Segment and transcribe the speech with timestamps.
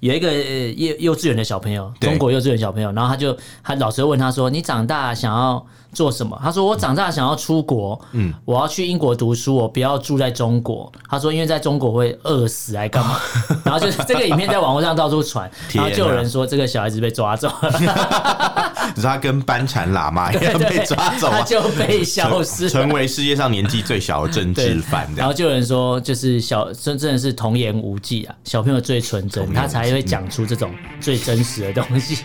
[0.00, 13.18] 有一个幼幼稚园的小朋友，中国幼稚园小朋友，然后他就他老师问他说：“你长大想要做什么？”他说：“我长大想要出国，嗯，我要去英国读书，我不要住在中国。”他说：“因为在中国会饿死，还干嘛？”
[13.66, 17.72] 然后就这个影片在网络上到处传， 然后就有人说这个小孩子被抓走了，
[18.94, 25.12] 你说他跟班禅喇嘛一样被抓走，他就被消失，成为世界上年纪最小的政治犯。
[25.16, 29.87] 然后就有人说，就是小真真的是童言无忌啊，小朋友最纯真，他才。
[29.92, 32.24] 会讲出这种最真实的东西。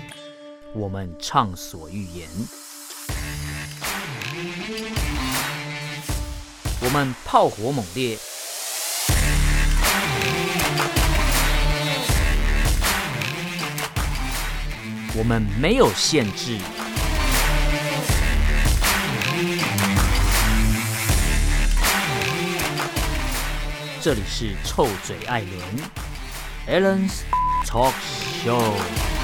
[0.74, 2.28] 我们畅所欲言，
[6.82, 8.18] 我们炮火猛烈，
[15.16, 16.58] 我们没有限制。
[24.02, 25.62] 这里是臭嘴艾伦
[26.68, 27.22] ，Allen's
[27.66, 29.23] Talk Show。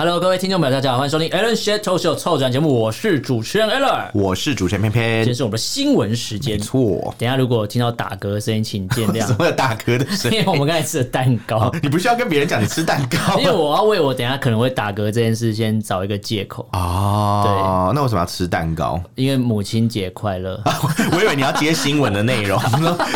[0.00, 7.12] Hello，各位听众朋友，大家好，欢迎收听 Alan s h e t Talk Show 臭转节目，我是主持人 Alan，我是主持人偏偏，今天是我们的新闻时间，没错。
[7.18, 9.18] 等一下如果听到打嗝的声音，请见谅。
[9.26, 10.38] 什么打嗝的声音？
[10.38, 17.42] 因为我们刚才吃了蛋糕， 哦、你不需要跟别人讲你吃蛋糕， 因为我要为我等一下可能会打嗝这件事先找一个借口哦。
[17.44, 19.02] 对，那为什么要吃蛋糕？
[19.16, 20.62] 因为母亲节快乐。
[21.10, 22.56] 我以为你要接新闻的内容，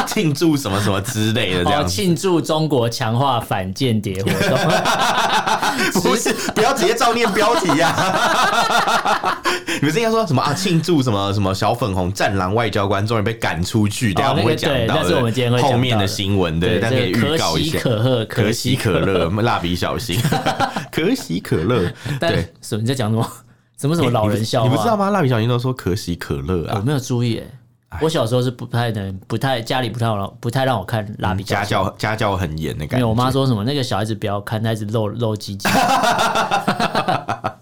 [0.08, 4.58] 庆祝什么什么之类的这样，庆祝中国强化反间谍活动。
[6.02, 7.52] 不是，不要直接照念标。
[7.54, 7.92] 题呀！
[9.80, 10.52] 你们之前说什么啊？
[10.54, 14.12] 庆祝什么什么小粉红战狼外交官终于被赶出去？
[14.14, 17.78] 等下我们会讲到，但是我们今天会后面的新闻，对，但可以预告一下。
[17.78, 20.20] 可贺可喜可乐，蜡笔小新，
[20.90, 21.92] 可喜可乐。
[22.18, 23.26] 对，什么你在讲什么？
[23.78, 24.68] 什么什么老人笑话？
[24.68, 25.10] 你不知道吗？
[25.10, 26.76] 蜡笔小新都说可喜可乐啊！
[26.78, 27.42] 我没有注意
[27.90, 31.42] 哎，我小时候是不太能，不太家里不太让，不太让我看蜡笔。
[31.42, 32.96] 家教家教很严的感觉。
[32.98, 35.68] 因为我妈说什么那个小孩子不要看，那一直露露鸡鸡。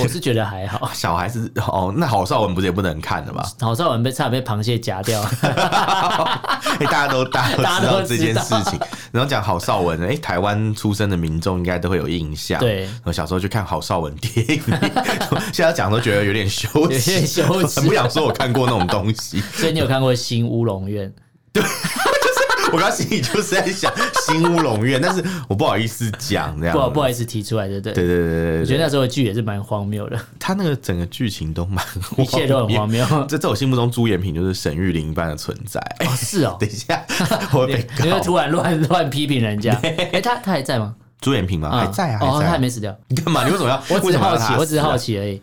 [0.00, 3.44] 我是觉得还好，小孩子哦，那郝邵文不是也不能看的吧？
[3.60, 8.78] 郝邵文被差点被螃蟹夹掉， 哎，大家都大家都知道 这件事情。
[9.10, 12.60] 然后讲郝邵文，哎，台湾出生的民众应该都会有印象。
[12.60, 14.62] 对，我小时候去看郝邵文电影，
[15.52, 19.40] 现在讲都觉得有点羞耻，羞耻，很不想说我看过那种东西。
[19.52, 21.08] 所以你有看过《新乌龙院》？
[21.52, 21.62] 对。
[22.72, 23.92] 我刚心里就是在想
[24.26, 31.84] 新乌龙院，但是我不好意思讲这样，不好不好意思提出来，对对对对对，我觉得那时候的剧也是蛮荒谬的，他那个整个剧情都蛮，
[32.18, 33.04] 一切都很荒谬。
[33.28, 35.80] 在在我心目中，朱延平就是沈玉琳一般的存在。
[36.00, 36.56] 哦，是哦。
[36.60, 37.04] 等一下，
[37.52, 39.72] 我被 你会突然乱乱批评人家？
[40.12, 40.94] 哎，他他还在吗？
[41.20, 41.70] 朱延平吗？
[41.70, 42.18] 还在啊？
[42.22, 42.96] 哦，他还没死掉。
[43.08, 43.44] 你干嘛？
[43.44, 43.82] 你为什么要？
[43.88, 45.40] 我只是好奇，我只是好奇而已。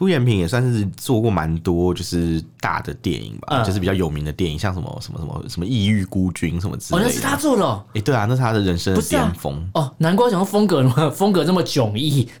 [0.00, 7.04] 朱延平也算是做过蛮多，就是大的电影吧，嗯、就是比较有名的电影，像什么什么什么什么《异域孤军》什么之类的。
[7.04, 7.68] 哦，那是他做的。
[7.68, 9.54] 哎、欸，对啊，那是他的人生的巅峰。
[9.74, 12.26] 啊、哦，难怪讲风格风格这么迥异。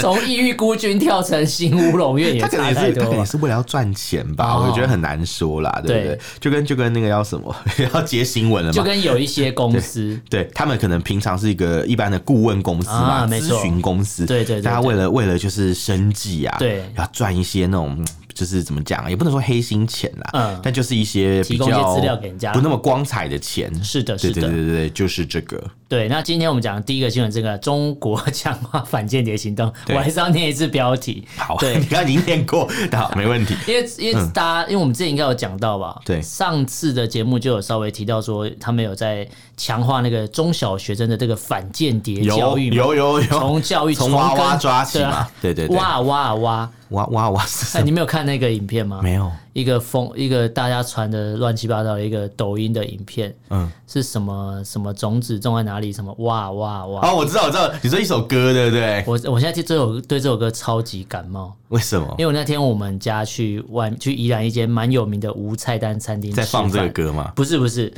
[0.00, 3.14] 从《异域孤军》跳成《新乌龙院》，也差太多。
[3.14, 4.54] 也是为了要赚钱吧？
[4.54, 6.16] 哦、我觉得很难说啦，对不对？
[6.16, 7.54] 对就跟就跟那个要什么
[7.92, 8.72] 要接新闻了嘛？
[8.72, 14.62] 就跟有一些公司，对，对他们可能平常是一个一般的顾问公司嘛，咨询、啊、公司，对对。
[14.62, 16.10] 大家为了为了就是生
[16.58, 18.04] 对，要赚一些那种。
[18.38, 23.68] 就是怎么讲，也不能说黑心钱啦，嗯，但就是一些比较提供一些资料给人家，不那么光彩的钱。
[23.82, 25.60] 是的，是的，对对对对，就是这个。
[25.88, 31.26] 对，那今天我们讲的第一个新闻，这个中国强化反间谍行动，我还是要念一次标题。
[31.36, 33.56] 好，对， 你刚刚已经念过， 好，没问题。
[33.66, 36.00] 因为因为大家，因为我们之前应该有讲到吧？
[36.04, 47.06] 对，上次的节目就有稍微提到说，他们有在强化那个中小学生的这个反间谍教育，有有有，从教育从娃娃抓起嘛，对对对，哇哇哇。
[47.06, 47.44] 哇哇哇！
[47.74, 49.00] 哎， 你没有看那个影片吗？
[49.02, 55.92] 没有，一个风，一个大家传的乱七八糟的一个抖音的影片，嗯，是什么什么种子种在哪里？
[55.92, 57.08] 什么哇哇哇！
[57.10, 59.04] 哦，我知道，我知道，你说一首歌对不对？
[59.06, 62.06] 我我现在对这首对这首歌超级感冒，为什么？
[62.18, 67.32] 因为我那天我们家去外去宜兰一间蛮有名的无菜单餐厅，在放这个歌吗？
[67.36, 67.92] 不是不是。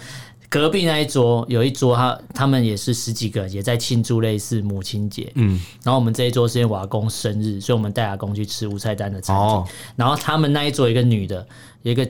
[0.50, 5.30] 隔壁那一桌有一桌他，他他们也是十几个人，也在庆祝类似母亲节。
[5.36, 9.46] 嗯，然后我们这一桌是因为我阿公生日，所以我们带阿公去吃无菜单的餐厅。
[9.46, 11.46] 哦、然后他们那一桌有一个女的，
[11.82, 12.06] 有一个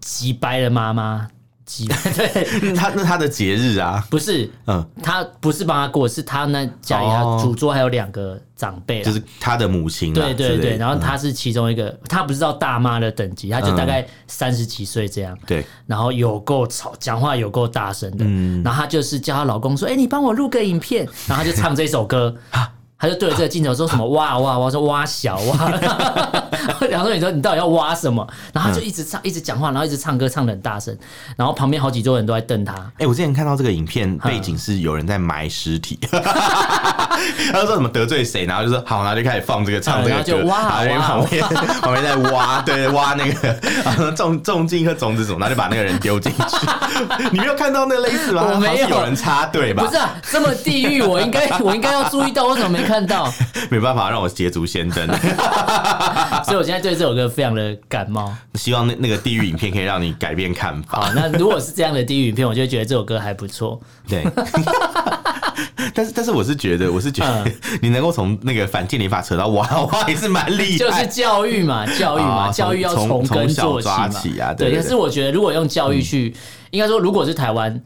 [0.00, 1.28] 极掰的妈妈。
[2.16, 18.24] 对，他那他的节日啊，不是，嗯，他不是帮他过，是他那家里他主桌还有两个长辈，就是他的母亲，对对对，然后他是其中一个，他不知道大妈的等级，他就大概三十几岁这样，对，然后有够吵，讲话有够大声的，
[18.62, 22.34] 然后他就是叫他老公说，哎，你帮我录个影片，然后他就唱这首歌。
[22.98, 25.70] 他就对着这个镜头说什么哇哇哇，说挖小哇，
[26.90, 28.26] 然后说你说你到底要挖什么？
[28.52, 30.96] 然后他就一直唱，一直讲话，然后一直唱歌，唱的很大声，
[31.36, 32.72] 然后旁边好几桌人都在瞪他。
[32.72, 35.98] 哎、欸，我之前看到这个影片背景是有人在埋尸体，
[37.52, 40.84] 他就说什么得罪谁，然后就说好，然后就开始放这个唱这个歌，旁
[41.28, 41.42] 边
[41.80, 46.66] 旁边在挖，对，挖那个然后种种进一颗种子什么，然后就把那个人丢进去。
[47.30, 48.46] 你没有看到那个类似吗？
[48.52, 49.84] 我没有，有人插队吧？
[49.84, 52.86] 不是啊，这么地狱，我应该我应该要注意到，我怎么没？
[52.86, 53.32] 看到，
[53.68, 55.06] 没办法让我捷足先登，
[56.44, 58.32] 所以我现在对这首歌非常的感冒。
[58.54, 61.00] 希望那那个地狱影片可以让你改变看法。
[61.00, 63.80] 好，那如果是这样的地狱影片，我就觉得这首歌还不错。
[64.08, 64.24] 对，
[65.94, 67.50] 但是但是我是觉得，我是觉得
[67.82, 74.54] 你能够从那个反间谍法扯到娃娃也是蛮厉害，就是教育嘛，教育嘛，教育要从根做起嘛。
[74.54, 76.34] 对，可是我觉得如果用教育去，
[76.70, 77.82] 应该说如果是台湾。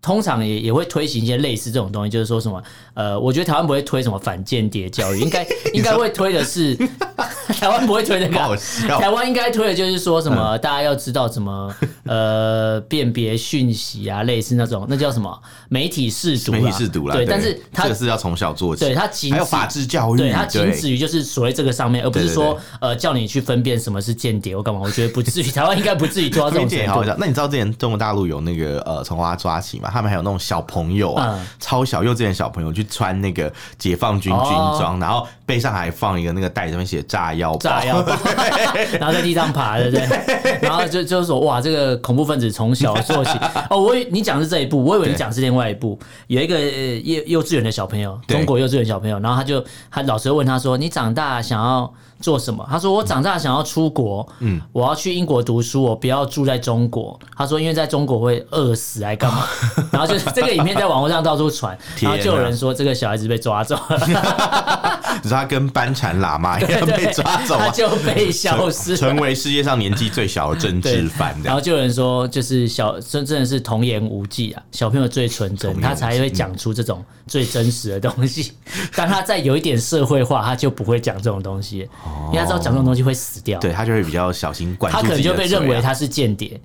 [0.00, 2.62] 通常也也会推行一些类似这种东西，就是说什么，
[2.94, 6.76] 呃，我觉得台湾不会推什么反间谍教育，应该 应该会推的是，
[7.58, 8.56] 台湾不会推那个，
[8.98, 11.74] 台湾应该推的就是说什么，大家要知道怎么
[12.04, 15.36] 呃辨别讯息啊，类似那种，那叫什么
[15.68, 24.80] 媒体试读，媒体试读啦，对，但是它这个是要从小做起，对，它仅还有法治教育，对，它仅止于就是所谓这个上面，而不是说呃叫你去分辨什么是间谍，我干嘛？
[24.80, 27.04] 我觉得不至于， 台湾应该不至于做到这种程度。
[27.18, 29.92] 那你知道之前中国大陆有那个呃从娃娃抓起吗？
[29.92, 34.42] 他们还有那种小朋友啊，嗯、超小幼稚园小朋友去穿那个解放军军
[34.78, 38.12] 装，哦、然后背上还放一个那个袋，上面写炸药包，炸药包，
[39.00, 40.58] 然后在地上爬，对不对？
[40.60, 43.30] 然后就就是说，哇，这个恐怖分子从小做起。
[43.70, 45.98] 哦，我你讲的是这一部，我以为你讲的是另外一部。
[46.26, 52.66] 有一个幼幼稚园的小朋友，中国幼稚园小朋友，然后他就他老师问他说：“你长大想要？”做什么？
[52.70, 57.18] 他说我长大想要出国，嗯，我要去英国读书，我不要住在中国。
[57.36, 59.44] 他说因为在中国会饿死，还干嘛？
[59.92, 63.98] 然后就是这个影片在网络上到处传， 然后就有人说这个小孩子被抓走了，
[65.22, 71.36] 你说他跟班禅喇嘛一样被抓走，他就被消失，成为世界上年纪最小的政治犯。
[71.42, 78.52] 然后就有人说，就是小真真的是童言无忌啊，小朋友最纯真，他才会讲出这种最真实的东西。
[78.94, 81.88] 当他再有一点社会化，他就不会讲这种东西。
[82.32, 84.92] 因为他知道讲这种东西会死掉，对他就会比较小心管。
[84.92, 86.60] 他可能就被认为他是间谍。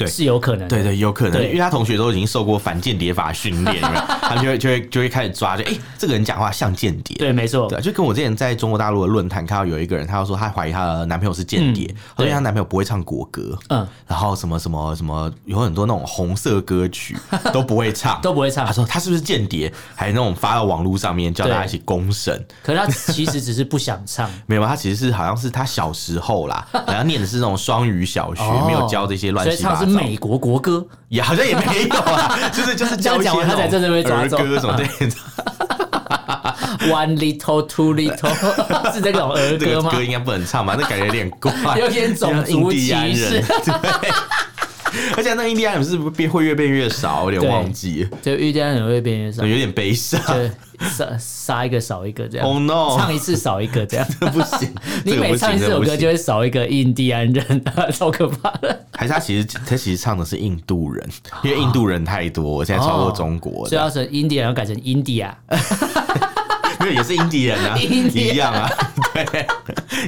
[0.00, 11.84] 对，是有可能，对对，有可能，因为他同学都已经受过反间谍法训练了， 他们就会就会就会开始抓，就哎，这个人讲话像间谍，对，没错，对，就跟我之前在中国大陆的论坛看到有一个人，他说他怀疑他的男朋友是间谍，
[12.18, 17.16] 因为他男朋友不会唱国歌，嗯，然后什么什么什么，有很多那种红色歌曲
[17.52, 30.84] 都不会唱， 都不会唱，他说他是不是间谍，还那种发到网络上面叫大家一起公审，可是他其实只是不想唱，没有，他其实是好像是他小时候啦，好像念的是那种双语小学，没有教这些乱七八糟，美国国歌。
[31.08, 34.86] 也好像也没有啊， 就是就是教讲完他才真正被抓走什么对，
[36.90, 38.34] One little two little
[38.94, 39.90] 是这种儿歌吗？
[39.90, 40.76] 歌应该不能唱吧？
[40.78, 43.42] 那感觉有点怪，有点种族歧视。
[44.92, 47.30] 对， 而且那印第安人是不是变会越变越少？
[47.30, 50.20] 有点忘记，就印第安人会变越少，有点悲伤。
[50.80, 52.96] 杀杀一个少一个这样，Oh no！
[52.96, 54.72] 唱一次少一个这样， 不行。
[55.04, 58.86] 你每唱一首歌就会少一个印第安人，超可怕的。
[58.94, 61.06] 还是他其实他其实唱的是印度人，
[61.42, 65.30] 因为印度人太多，现在超过中国，所以要是印第安要改成 India，
[66.80, 68.70] 因为也是印第人啊，一样啊，
[69.12, 69.46] 对，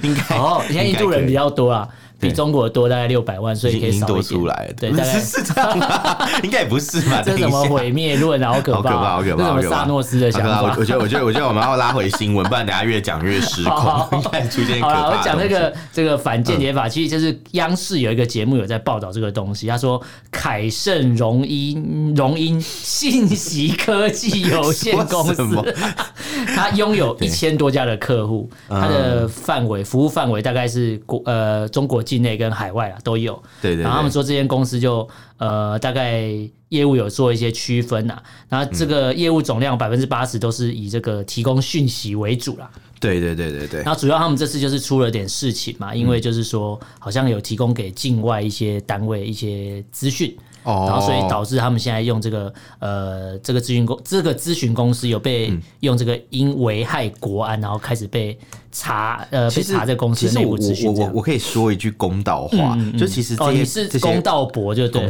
[0.02, 1.86] 应该哦，现在印度人比较多啊。
[2.22, 4.72] 比中国多大概六百万，所以可以少多出来。
[4.78, 5.76] 对，大概 是这样，
[6.44, 7.20] 应该也不是吧。
[7.20, 8.52] 这什么毁灭论啊？
[8.52, 9.56] 好可怕，好可怕，好可怕！
[9.56, 10.76] 这什么萨诺斯的想法？
[10.78, 13.74] 我觉得，我觉得，我觉得我们要拉回新闻，不然等下越讲越失控。
[13.74, 14.08] 好，
[14.48, 15.08] 出现可怕。
[15.08, 19.66] 我讲这个这个反间谍法，其实就是央视有一个节目有在报道这个东西。
[19.66, 25.74] 他说，凯盛荣英荣英信息科技有限公司，
[26.54, 32.00] 他拥有一千多家的客户，他的范围服务范围大概是国呃中国。
[32.12, 33.82] 境内跟海外啊都有，对对，对。
[33.82, 36.28] 然后他们说这间公司就呃大概
[36.68, 42.70] 业务有做一些区分呐，然后这个业务总量百分之八十都是以这个提供讯息为主啦。
[43.00, 43.82] 对对对对对。
[43.82, 50.36] 然后主要他们这次就是出了点事情嘛，因为就是说好像有提供给境外一些单位一些资讯。
[50.64, 58.38] 然后，所以导致他们现在用这个呃，这个咨询公这个咨询公司有被用这个因危害国安，然后开始被
[58.70, 60.92] 查呃，被查这公司的内部资讯。
[60.92, 65.08] 我我我可以说一句公道话，就其实哦，你是公道博就对，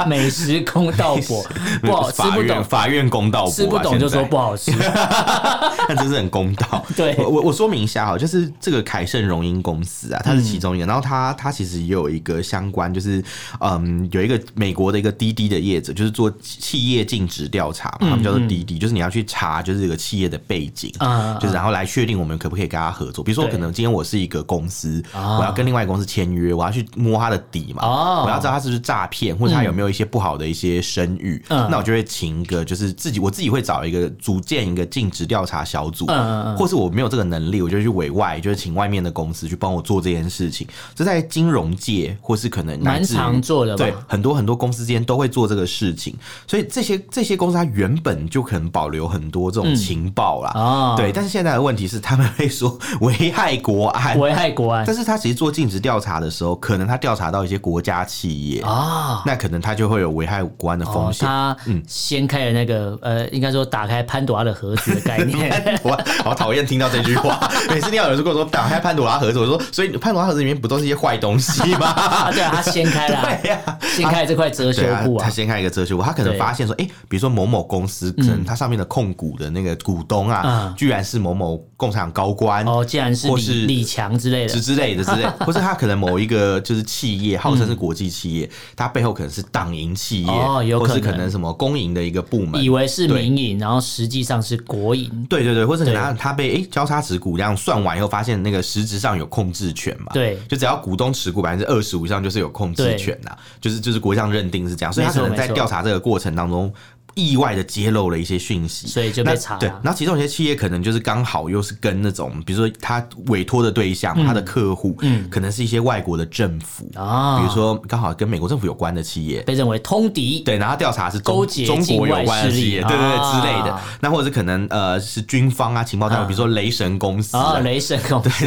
[0.06, 1.44] 美食公道伯，
[1.82, 4.70] 不好吃不懂，法院公道伯，吃不懂就说不好吃，
[5.88, 6.84] 那真是很公道。
[6.96, 13.22] 对，我我说明一下哈，就是这个凯盛荣英公司啊，它是其中一个，然后它它其实也有一个相关，就是
[13.60, 20.92] 嗯，有一个美国的一个滴滴的业者，就是做企业尽职调查嘛，他们叫做滴滴，就是你要去查就是这个企业的背景，
[21.40, 23.24] 就是然后来确定我们可不可以跟他合作。
[23.24, 27.86] 比如说，可能今天我是一个公司，我要跟另外一个公司签约，我要去摸他的底嘛，
[28.24, 40.66] 我要知道他是不是诈骗，或者他有没有一些不好的一些声誉，那我就会请一个，就是自己我自己会找一个组建一个尽职调查小组，嗯或是我没有这个能力，我就去委外，就是请外面的公司去帮我做这件事情。
[40.94, 46.14] 这在金融界或是可能蛮常做的，对，很多很多公司之间都会做这个事情，
[46.46, 61.26] 所以这些这些公司它原本就可能保留很多这种情报啦，对，但是现在的问题是他们会说危害国安，危害国安，但是他其实做尽职调查的时候，可能他调查到一些国家企业啊，那可能他就会有危害国安的风险。
[61.26, 65.50] 他嗯，掀开了那个呃，应该说打开潘朵拉的盒子的概念。
[65.84, 67.38] 我好讨厌听到这句话，
[67.70, 71.94] 每次听到有人跟我说打开潘朵拉盒子，我说所以潘朵拉盒子里面不都是一些坏东西吗？
[72.34, 103.30] 对啊，他掀开了，对呀，掀开这块遮羞布啊，他掀开一个遮羞布，他可能发现说，哎，比如说某某公司，可能它上面的控股的那个股东啊，居然是某某共产党高官哦，既然是或是李强之类的，之类的之类的， 或是他可能某一个就是企业，号称是国际企业，他背后可能是党营企业哦，有可能，或是可能什么公营的一个部门，以为是民营，然后实际上是国营，对对对，或者可能他被哎交叉持股这样算完以后，发现那个实质上有控制权嘛，对，就只要股东持股百分之二十五以上，就是有控制权呐，
[103.60, 106.72] 就是就是国际上认定是这样，所以他可能在调查这个过程当中。
[107.18, 109.60] 意外的揭露了一些讯息，所以就被查了。
[109.60, 116.88] 对，然后其中有些企业可能就是刚好又是跟那种，比如说他委托的对象，他的客户，嗯，可能是一些外国的政府。
[116.94, 120.40] 啊，比如说刚好跟美国政府有关的企业，被认为通敌。
[120.40, 123.80] 对，然后调查是中中国有关的企业，对对对之类的。
[124.00, 128.46] 那或者是可能呃是军方啊情报单位，比如说雷神公司啊，雷神公司，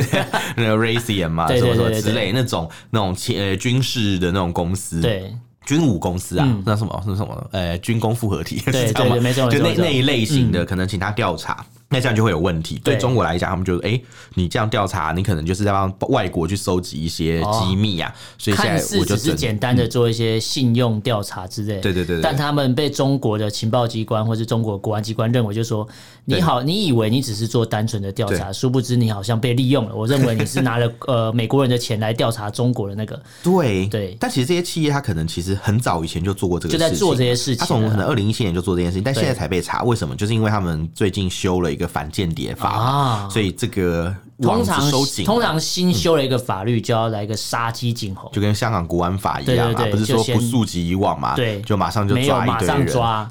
[0.56, 5.36] 那个 Raytheon 嘛， 什么什么之类那种那种呃军事的那种公司，对。
[5.66, 7.48] 军武公司啊，那什么是什么？
[7.52, 11.66] 呃，军工复合体，对 对对，没错，就那那一类型的，可能请他调查。
[11.92, 12.80] 那这样就会有问题。
[12.84, 14.02] 对中国来讲，他们就是：“哎，
[14.36, 21.82] 你这样调查，你可能就是在帮外国去收集一些机密啊。”所以现在我就只是简单的做一些信用调查之类。
[21.82, 22.22] 对对对。
[22.22, 25.86] 但他们被中国的情报机关或是中国国安机关认为，就是说
[26.24, 29.94] 你好，你以为你只是做单纯的调查，殊不知你好像被利用了。
[29.94, 33.22] 我认为你是拿了 呃美国人的钱来调查中国的那个。
[33.44, 34.18] 对对。
[34.18, 37.58] 但其实这些企业，他可能其实很早以前就做过这个，就在做这些事情。
[37.58, 40.16] 他从可能二零一七年就做这件事情，但现在才被查，为什么？
[40.16, 42.70] 就是因为他们最近修了一个反间谍法。
[42.70, 44.92] 啊，所以这个通常
[45.26, 52.86] 通常新修了一个法律，就要来一个杀鸡儆猴，就跟香港国安法一样啊，不是说不溯及以往嘛，对，就马上就抓一堆人，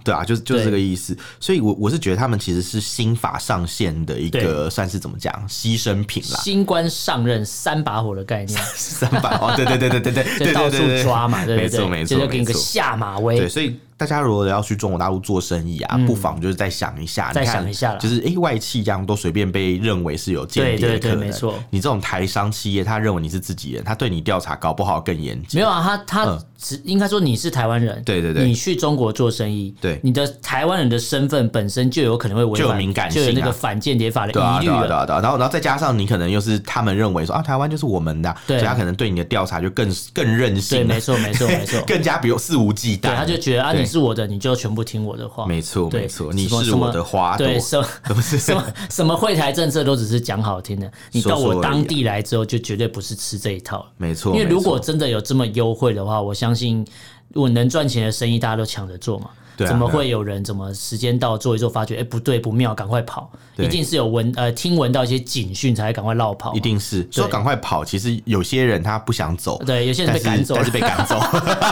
[0.04, 1.16] 对啊，就是就是这个意思。
[1.40, 6.40] 所以，我我是觉得他们其实是新法上线的一个，算是怎么讲，牺牲品啦。
[6.42, 13.36] 新官上任三把火的概念， 三把火，对对对对对对，就到处抓嘛，对对对，没错没错，就给你个下马威。
[13.36, 13.78] 对，所以。
[14.00, 21.18] 大家如果要去中国大陆做生意啊，不妨就是再想一下，再想一下，就是哎，外企这样都随便被认为是有间谍的可能。
[21.18, 25.58] 没错，你这种台商企业，他认为你是自己人，他对你调查搞不好更严谨。
[25.58, 34.66] 没有啊，他他只应该说你是台湾人，对对对，你去中国做生意，对你的台湾人的身份本身就有可能会违反，就有敏感性，就有那个反间谍法的疑虑。
[34.66, 40.78] 对对对，然后然后再加上你可能又是他们认为说啊，台湾就是我们的，所以他可能对你的调查就更更任性。
[40.78, 43.00] 对，没错没错没错， 更加比如肆无忌惮。
[43.02, 44.70] 对，他就觉得啊，你是我的，你就全。
[44.70, 47.84] 部听我的话，没错，没错，你是我的花朵，对，什么
[48.22, 54.32] 什么什么会台政策都只是讲好听的，你到我当地来之后，就绝对不是吃这一套，没错。
[54.32, 56.86] 因为如果真的有这么优惠的话，我相信
[57.32, 59.30] 如果能赚钱的生意，大家都抢着做嘛。
[59.66, 63.30] 怎么会有人怎么时间到做一做，发觉哎不对不妙，赶快跑！
[63.56, 66.54] 一定是有闻呃听闻到一些警讯，才赶快落跑。
[66.54, 71.20] 一定是说赶快跑，其实有些人他不想走，对，有些人被赶走，但是被赶走。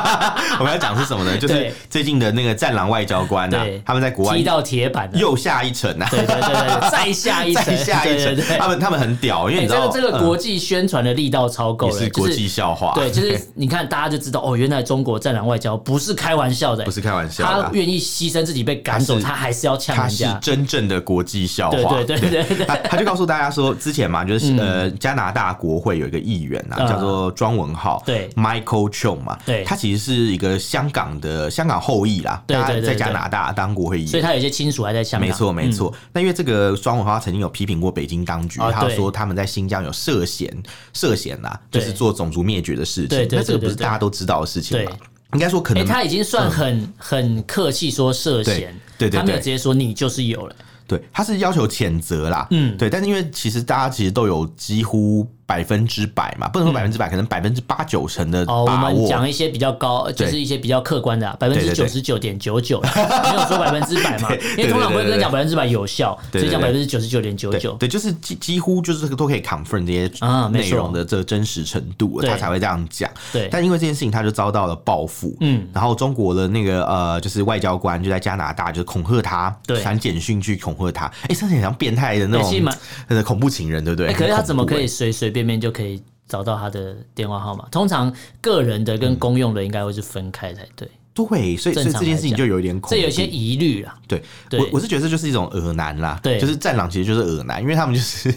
[0.58, 1.36] 我们要讲是什么呢？
[1.38, 6.06] 就是最近的那个战狼外交官啊，他们在国外踢到铁板，又下一层啊！
[6.10, 8.36] 对对对，再下一层， 下一层。
[8.58, 12.92] 他们他们很屌，因为你知道这个国际宣传的力道超够了，是国际笑话。
[12.94, 18.58] 对，就是 你看大家就知道哦，原来中国战狼外交不是开玩笑的，不是开玩笑，他愿意牺牲自己。
[18.68, 20.28] 被赶走，他还是要呛人家。
[20.28, 22.02] 他是真正的国际笑话。
[22.04, 35.26] 对对对对，他就告诉大家说，之前嘛，就是呃，加拿大国会有一个议员啊，叫做庄文浩，对，Michael Chong 嘛，对，他其实是一个香港的香港后裔啦，对对，在加拿大当国会议员，所以他有些亲属还在香港。
[35.26, 35.94] 没错没错。
[36.12, 40.54] 那因为这个庄文浩曾经有批评过北京当局，他说他们在新疆有涉嫌
[40.92, 43.26] 涉嫌呐，就是做种族灭绝的事情。
[43.30, 44.90] 那这个不是大家都知道的事情吗？
[45.32, 50.56] 应该说可能他已经算很很客气说涉嫌，对对，他没有直接说你就是有了。
[50.86, 55.26] 对，他是要求谴责啦，嗯，对，但是因为其实大家其实都有几乎。
[55.48, 58.68] 百分之百嘛，不能说百分之百，可能百分之八九成的把握。
[58.68, 64.28] 哦，我们讲一些比较高，就是一些比较客观的，百分之九十九点九九， 没有说百分之百嘛，
[64.58, 67.72] 因为通常不会跟你讲百分之百有效，所以讲百分之九十九点九九。
[67.76, 73.10] 对，就是几几乎就是都可以 confirm 这些啊内容的这个真实程度，他才会这样讲。
[73.32, 75.34] 对，但因为这件事情，他就遭到了报复。
[75.40, 81.06] 嗯，然后中国的那个呃，就是外交官就在加拿大，就是恐吓他，传简讯去恐吓他。
[81.22, 84.12] 哎，甚至很像变态的那种恐怖情人，对不对？
[84.12, 86.02] 可是他怎么可以随随便便就可以？
[86.28, 90.86] 找到他的电话号码，通常个人的跟公用的应该会是分开才对。
[91.26, 93.94] 对，所以所以这件事情就有一点恐，这有些疑虑啦。
[94.06, 94.22] 对，
[94.52, 96.18] 我我是觉得这就是一种恶男啦。
[96.22, 98.32] 对，就是战狼其实就是恶男，因为他们就是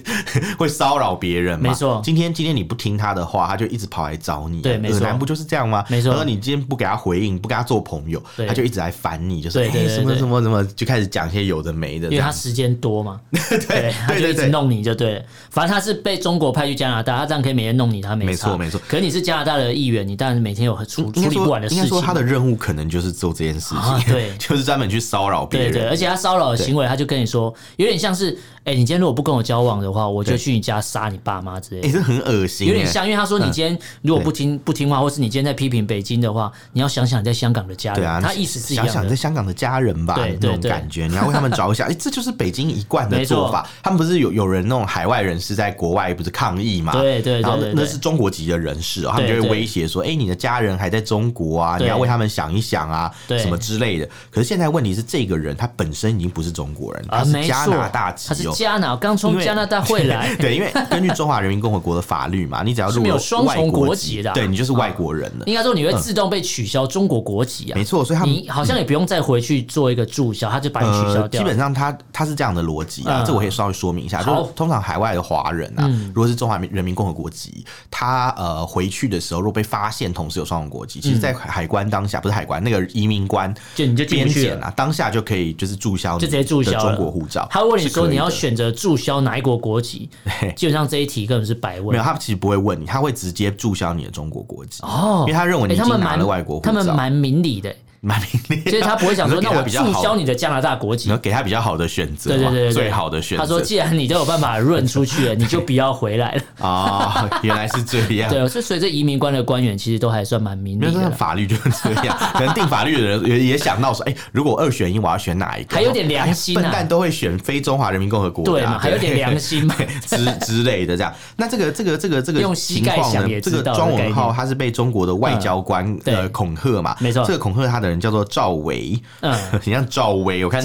[0.57, 1.69] 会骚扰别人嘛。
[1.69, 4.61] 没错，今天今天你不听他的话，他就一直跑来找你。
[4.61, 5.85] 对，恶男不就是这样吗？
[5.87, 6.09] 没错。
[6.09, 12.07] 然后你今天不给他回应，不跟他做朋友，他就一直来烦你，就是哎什么什么什么，就开始讲一些有的没的。
[12.09, 13.19] 因为他时间多嘛。
[13.69, 15.23] 对，他就一直弄你就对了。
[15.49, 18.79] 反正他是被中国派去加拿大，他这样可以每天弄你，他没错没错。
[18.87, 21.83] 可是你是加拿大的议员，你当然每天有处处理不完的事情。
[21.83, 25.71] 应该说他的任务可能就是做这件事情，啊、对， 就是专门去骚扰别人。
[25.71, 28.37] 对对，而且他骚扰的行为，他就跟你说，有点像是。
[28.63, 31.87] 哎，你今天如果不跟我交往的话，我就去你家杀你爸妈之类的。
[31.87, 38.01] 哎，这很恶心，有点像，因为他说你今天如果不听不听话，或是你今天在批评北京的话，你要想想你在香港的家人。
[38.01, 41.87] 对啊，他意思是想想在香港的家人吧，那种感觉，你要为他们着想。
[41.87, 43.67] 哎，这就是北京一贯的做法。
[43.81, 46.91] 他们不是有有人那种海外人士在国外不是抗议嘛？
[46.93, 59.31] 对对对，然后那是中国籍的人士，他们就会威胁说：“哎，你的家人还在中国啊，你要为他们想一想啊，什么之类的。”可是现在问题是，这个人他本身已经不是中国人，他是加拿大籍，他是加拿刚从。
[59.41, 65.45] 加拿大回来， 对，因为根据中华人民共和国的法律嘛，你只要是没有双重国籍的，对你就是外国人了。
[65.47, 68.05] 应该说你会自动被取消中国国籍啊，没错。
[68.05, 71.41] 所以他你好像也不用再回去做一个注销，他就把你取消掉。
[71.41, 74.21] 基本上他他是这样的逻辑啊，这我可以稍微说明一下。
[74.21, 87.47] 就通常海外的华人啊，如果是中华人民共和国籍，他呃回去的时候，如果被发现同时有双重国籍，其实，在海关当下不是海关那个移民官就你就边检啊，当下就可以就是注销，就直接注销中国护照。
[87.49, 90.09] 他问你说你要选择注销哪一国国籍？
[90.55, 91.91] 基本上这一题根本是白问。
[91.91, 94.81] 没有，他其实不会问你，他会直接注销你的中国国籍。
[94.81, 97.71] 哦，因为他认为你已经拿了外国护照，他们蛮明理的。
[98.03, 103.43] 蛮明理，所以他不会想说，那我注销你的加拿大国籍，给他比较好的选择，对对对，最好的选择。
[103.43, 106.41] 他说，既然你都有办法润出去了， 你就不要回来了。
[106.61, 108.27] 哦，原来是这样。
[108.29, 111.11] 对，所以随着移民官的官员其实都还算蛮明理的。
[111.11, 115.75] 法律就是这样， 可能定法律的人也也想到说，哎，如果二选一，我要选哪一个？
[115.75, 118.79] 还有点良心，笨蛋都会选非中华人民共和国，对嘛？
[118.79, 119.75] 还有点良心嘛，
[120.07, 121.13] 之之类的这样。
[121.37, 126.95] 那这个这个这个这个用膝盖想也知道，这个庄文浩他是被中国的外交官呃恐吓嘛？
[126.99, 130.43] 没错，这个恐吓他的人叫做赵薇，嗯， 很像赵薇。
[130.43, 130.61] 我看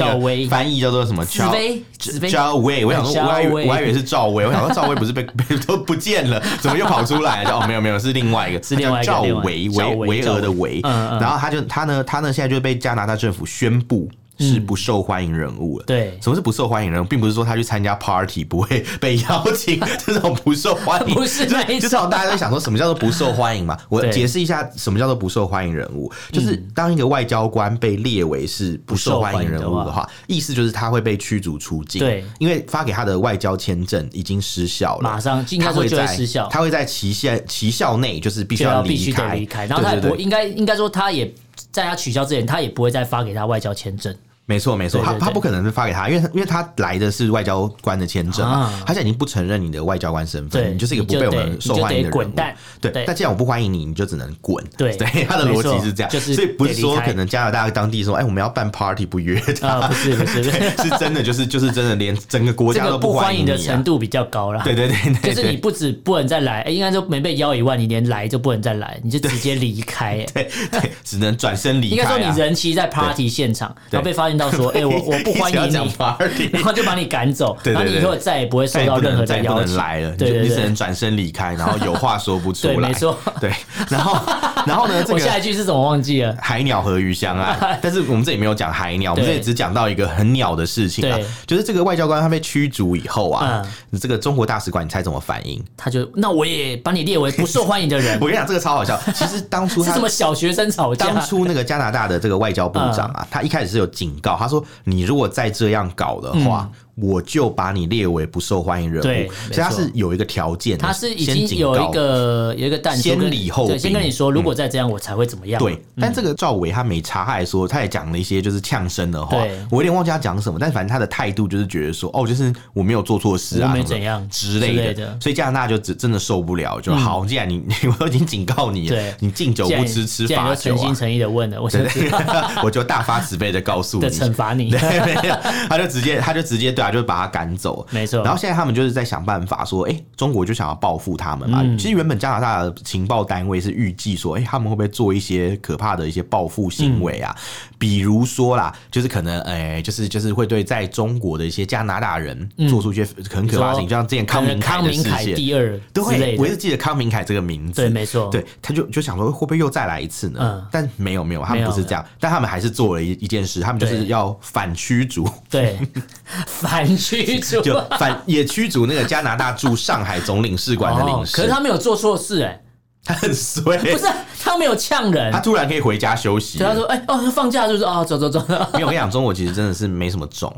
[0.49, 1.25] 翻译叫做什么？
[1.27, 1.83] 赵薇，
[2.31, 2.85] 赵薇。
[2.85, 4.47] 我想说，我还以为我还以为是赵薇。
[4.47, 7.59] 我想说，赵薇不是被 被都不见了，怎么又跑出来了？
[7.59, 10.81] 哦，没有没有，是另外一个，是另外赵薇，维维俄的维。
[10.83, 14.09] 然后他就他呢，他呢现在就被加拿大政府宣布。
[14.39, 15.85] 是不受欢迎人物了。
[15.87, 17.05] 对，什么是不受欢迎人物？
[17.05, 21.15] 并不是说他去参加 party 不会被邀请， 这种不受欢迎。
[21.15, 23.77] 不是，就是大家在想说什么叫做不受欢迎嘛？
[23.89, 31.99] 我解释一下什么叫做不受欢迎人物，就是当一个外交官被列为是不受欢迎人物的话，意思就是他会被驱逐出境。
[32.01, 41.33] 对，因为发给他的外交签证已经失效了，马上他会在失效，他会在期限期效内就是必须要离开，然后他也不应该应该说他也
[41.71, 44.15] 在他取消之前，他也不会再发给他外交签证。
[44.49, 52.33] 没错，没错，他他不可能是发给他，因为因为他来的是外交官的签证嘛，他现在已经不承认你的外交官身份，你就是一个不被我们受欢迎的人物。
[52.81, 54.65] 对，但既然我不欢迎你，你就只能滚。
[54.79, 54.97] 对，
[55.29, 60.91] 他的逻辑是这样，所以不是说可能加拿大当地说，哎，我们要办 party 不约他，不是不是，是。
[60.97, 64.63] 真的，就是就是真的，连整个国家都不欢迎的程度比较高了。
[64.63, 71.97] 对对对，就是你不止不能再来，哎，应该说没被邀以外，你连来就不能再来，你就直接离开， 对对，只能转身离开。
[71.97, 74.36] 应该说你人其实在 party 现场，然后被发现。
[74.37, 75.75] 到说， 哎，我我不欢迎你，
[76.53, 79.77] 然后就把你赶走，然后你以后再也不会受到任何的邀请。
[79.77, 83.53] 来了，对，你只能转身离开，然后有话说不出来，没错，对，
[83.89, 84.17] 然后
[84.67, 86.37] 然后呢，我下一句是怎么忘记了？
[86.41, 93.63] 海鸟和鱼相爱，但是我们这里没有讲海鸟，我们这里只讲到一个很鸟的事情啊，就是这个外交官他被驱逐以后啊，
[94.01, 95.63] 这个中国大使馆你猜怎么反应？
[95.77, 98.19] 他就那我也把你列为不受欢迎的人。
[98.21, 98.99] 我跟你讲，这个超好笑。
[99.15, 101.07] 其实当初是什么小学生吵架？
[101.07, 104.26] 当初那个加拿大的这个外交部长啊，他一开始是有警告。
[104.35, 109.03] 他说：“你如果再这样搞的话，我就把你列为不受欢迎人物。
[109.03, 115.63] 对，所以他是有一个条件，他是已经有一个有一个弹先礼后兵，先跟你说，如果再这样，我才会怎么样。
[115.63, 119.37] 对，但这个赵伟他没差，他还说，他也讲了一些就是呛声的话，
[119.71, 125.19] 我有点忘记他讲什么，但反正他的态度就是觉得说，哦，就是我没有做错事啊，没怎样之类的。
[125.21, 131.79] 所以加拿大就只真的受不了，就好，既然你我都已经警告你了，你敬酒不吃吃罚酒，诚心诚意的问了，我就
[132.65, 134.71] 我就大发慈悲的告诉你， 惩罚你，
[135.69, 138.23] 他就直接他就直接对啊，就把他赶走，没错。
[138.23, 141.63] 然后现在他们就是在想办法说，哎，中国就想要报复他们嘛。
[141.77, 147.35] 其实原本加拿大的情报单位是预计说，哎，他们会不会做一些可怕的一些报复行为啊？
[147.79, 160.67] 比如说啦，就是可能，哎，就是就是会对在中国的一些加拿大人做出一些很可怕的事情，就像之前康明凯的事件，第二，对，我一直记得康明凯这个名字，对，没错，对，他就就想说会不会又再来一次呢？
[160.71, 165.79] 但没有没有，他们不是这样，但他们还是做了一一件事，他们就是要反驱逐，对，
[166.47, 172.61] 反驱逐，就反也驱逐那个加拿大驻上海总领事馆的领事，可是他没有做错事，哎。
[173.09, 174.05] 他很衰，不是
[174.43, 176.59] 他没有呛人，他突然可以回家休息。
[176.59, 180.53] 他说：“哎、欸、哦，放假就是哦，走走走。”没有，我跟你讲，中国其实真的是没什么种，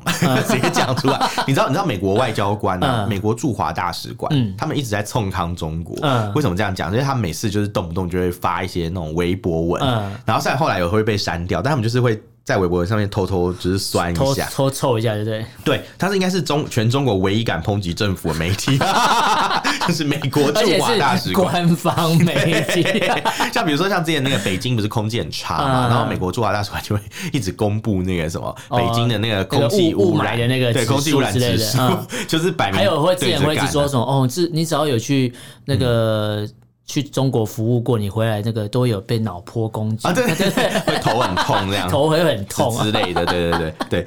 [0.48, 1.20] 直接讲出来。
[1.46, 5.94] 你知道，你知道美国外交官啊，嗯、美国驻华大使馆，嗯、他们一直在冲康中国。
[6.00, 6.90] 嗯、为什么这样讲？
[6.90, 12.18] 因为他们每次就是动不动就会发一些那种微博文，嗯、然后虽然后来有会被删掉，但他们就是会。
[12.48, 15.44] 在微博上面偷偷只是酸一下，偷凑一下，对不对？
[15.62, 18.78] 对，他是应该是中全中国唯一敢抨击政府的媒体，
[19.86, 22.82] 就是美国驻华大使馆官方媒体。
[23.52, 27.02] 像比如说，像之前那个北京不是空气很差嘛，然后美国驻华大使馆就会
[27.34, 31.78] 一直公布那个什么北京的那个空气雾霾的那个对空气污染指数，
[32.26, 35.34] 就是摆明还有会之前会一直说什么哦，这你只要有去
[35.66, 36.48] 那个。
[36.88, 40.08] 去中国服务过，你回来那个都有被脑波攻击。
[40.08, 44.06] 啊，对对对，会头很痛这样， 头会很痛之类的，对对对对，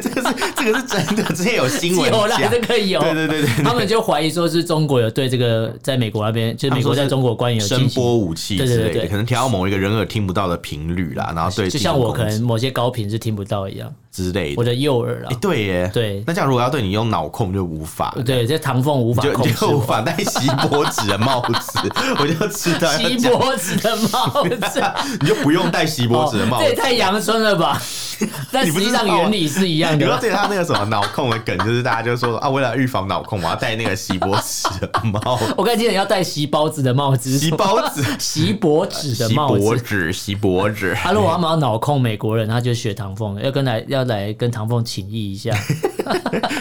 [0.00, 13.92] 这个是这个是真的，之前有新闻有啦，这个有，对对对对，他们就怀疑说是中国有对这个在美国那边，就是美国在中国官员有声波武器，对对对，可能调到某一个人耳听不到的频率啦，然后对，就像我可能某些高频是听不到一样。
[14.12, 21.78] 之类的，我的右耳啊，对耶，对，那这样如果要对你用脑控就无法，对，这唐凤无法控制，就无法戴锡箔纸的帽子，
[22.18, 24.82] 我就知道锡箔纸的帽子，
[25.22, 27.80] 你就不用戴锡箔纸的帽子，这也太阳春了吧？
[28.52, 29.98] 但实际上原理是一样的。
[29.98, 35.38] 你说对他那个什么脑控的梗，就是大家就说啊，为了预防脑控，我要戴那个锡箔纸的帽。
[35.56, 40.94] 我刚才记得要戴锡包子的帽子，锡包子、 锡箔纸的帽子，锡箔纸、锡箔纸。
[41.00, 44.80] 他如果他要脑控美国人，他就学唐凤，要跟来要来跟唐凤。
[44.90, 45.54] 请益一下，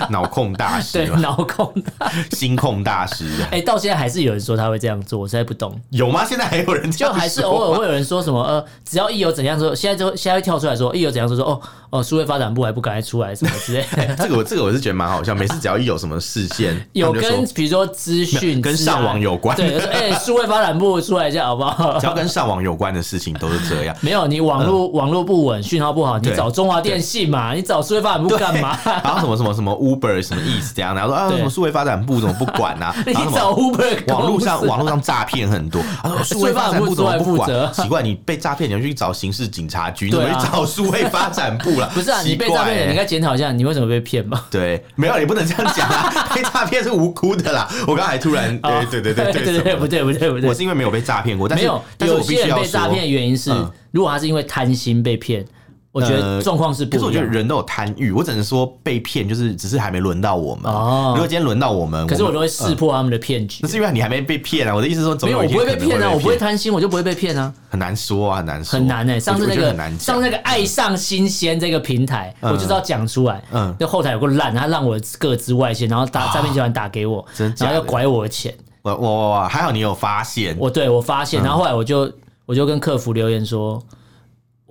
[0.10, 3.26] 脑控大师，对，脑控大师，心控大师。
[3.50, 5.80] 哎，到现在还是有人说他会这样做，我实在不懂。
[5.90, 6.24] 有吗？
[6.24, 13.84] 现在还有人就还是偶尔会有人说什么呃，只要一有怎样说，现在就现在会跳出来说一有怎样说说哦哦，数位发展部还不赶快出来什么之类。
[14.18, 21.98] 这个我这个我是觉得蛮好笑， 每次只要一有什么事件，有跟比如说资讯跟上网有关，对，哎，数位发展部出来一下好不好？
[22.00, 23.96] 只要跟上网有关的事情都是这样。
[24.02, 28.78] 没有你网络网络不稳，讯号不好，你找中华电信嘛，你找数位发展部干嘛？
[28.86, 30.94] 然后什么什么什么 Uber 什么意思这样？
[30.94, 32.94] 然后说啊，什么数位发展部怎么不管呢？
[33.06, 35.82] 你找 Uber，网络上网络上诈骗很多。
[36.04, 37.50] 他说数位发展部怎么不管？
[37.74, 41.90] 奇怪，你被诈骗，你要去找刑事警察局，你去找数位发展部了？
[41.96, 44.46] 不是啊，你被诈骗，你应该检讨一下，你为什么被骗吧？
[44.52, 46.30] 对，没有，你不能这样讲啊！
[46.36, 47.68] 被诈骗是无辜的啦。
[47.88, 51.82] 我刚才突然，对对对对对对，不对不对不对，我是因为没有被诈骗过，但是没有。
[52.16, 53.52] 有些人被诈骗的原因是，
[53.92, 55.46] 如果他是因为贪心被骗。
[55.92, 60.72] 我觉得状况是不，可是我觉得人都有贪欲，我只能说被骗就是只是还没轮到我们。
[60.72, 63.62] 哦，如果今天轮到我们，可是我都会识破他们的骗局。
[63.64, 64.76] 那是因为你还没被骗啊！
[64.76, 66.12] 我的意思是说，没有，我不会被骗啊！
[66.14, 67.52] 我不会贪心，我就不会被骗啊！
[67.70, 69.20] 很难说啊，很难说，很难诶。
[69.20, 73.44] 上次那个上次那个爱上新鲜这个平台，我就知道讲出来。
[73.52, 78.54] 嗯，那后台有个烂，他让我各自外线，然后打诈骗集团打给我，然后要拐我的钱。
[78.84, 80.56] 我我我还好，你有发现？
[80.60, 82.12] 我对我发现，然后后来我就
[82.46, 83.82] 我就跟客服留言说。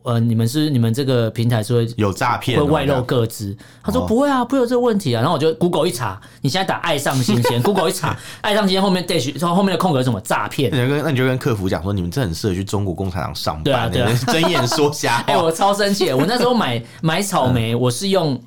[0.08, 3.54] 呃，你们是你们这个平台是会有诈骗，会外露个资？
[3.82, 5.20] 他说不会啊，不会有这个问题啊。
[5.20, 10.70] 然后我就 Google 一查，你现在打“爱上新鲜 ”，Google 一查“爱上新鲜”后面 dash，后面的空格是什么诈骗？
[10.72, 15.24] 那跟那你就跟客服讲说，你们这很适合去中国共产党上班，对啊，对啊， 睁眼说瞎话。
[15.32, 16.10] 哎，我超生气！
[16.12, 18.40] 我那时候买买草莓，我是用。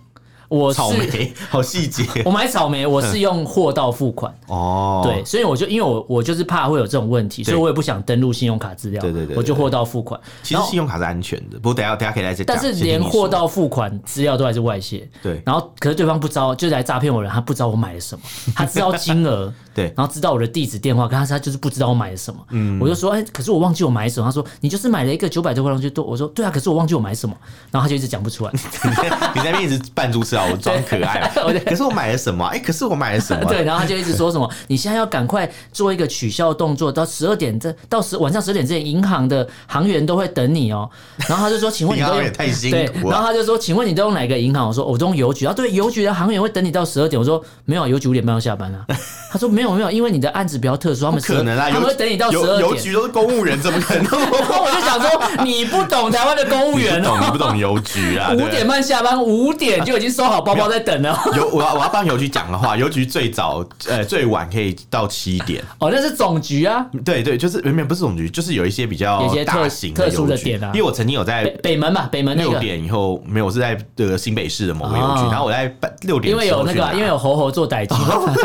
[0.52, 4.34] 我草莓 好细节， 我买草莓，我是用货到付款。
[4.48, 10.20] 哦，对，所以我就因为我我就是怕会有这种问题，所以我也不想登录信用卡资料，对对对，我就货到付款。
[10.44, 15.42] 其实信用卡是安全的，不过等下等下可以来这，但是连货到付款资料都还是外泄，对。
[15.46, 18.22] 然后可是对方不知道，就来诈骗我的人，他不知道我买了什么，
[18.54, 27.36] 他知道金额，对，然后知道我的地址电话，可是他就是不知道我买了什么，嗯，我就说，哎，可是我忘记我买什么，他说你就是买了一个九百多块东西，多我说对啊，可是我忘记我买什么，
[27.72, 28.52] 然后他就一直讲不出来，
[29.34, 31.32] 你在那边一直扮猪吃啊，我装可爱。
[31.66, 32.46] 可是我买了什么？
[32.48, 33.46] 哎，可是我买了什么？
[33.46, 40.90] 对，然后他就一直说什么，你现在要赶快做一个取消动作，到十二点这到十晚上十点之前，银行的行员都会等你哦。
[41.30, 44.68] 然后他就说，请问你都用太辛苦对，然后他就说，请问你都用哪个银行？
[44.68, 45.46] 我说我都用邮局。
[45.46, 47.20] 啊，对，邮局的行员会等你到十二点。
[47.20, 48.86] 我说没有，邮局五点半要下班啊。
[49.32, 52.60] 他说没有没有，因为你的案子比较特殊，他们可能啊，他们会等你到十二点。
[52.60, 54.04] 邮局都是公务员，怎么可能？
[54.04, 54.12] 然
[54.44, 58.32] 后我就想说，你不懂台湾的公务员懂，你不懂邮局啊？
[58.38, 61.18] 五点半下班，五点就已经收好包包在等了。
[61.36, 65.64] 邮我要我要帮邮局讲的话，邮局最早呃最晚可以到七点。
[65.80, 66.86] 哦，那是总局啊。
[67.06, 70.72] 对对，就是明明不是总局，就是有一些比较大型特殊的点啊。
[70.74, 77.98] 因为我曾经有在北门嘛，北门六点以后没有，我是在这个新北市的某个邮局，然后我在六点因为有那个，因为有猴猴做代金，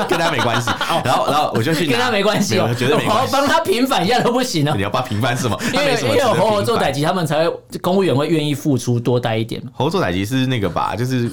[0.08, 0.70] 跟他没关系。
[1.06, 4.74] 然后 然后我就去跟他没关系，我觉得我要帮他平反一下都不行哦。
[4.76, 5.58] 你要帮平反什么？
[5.72, 9.62] 因为因为有猴猴做代机，他们才会公务员会愿意付出多待一点。
[9.72, 10.94] 猴猴做代机是那个吧？
[10.96, 11.30] 就是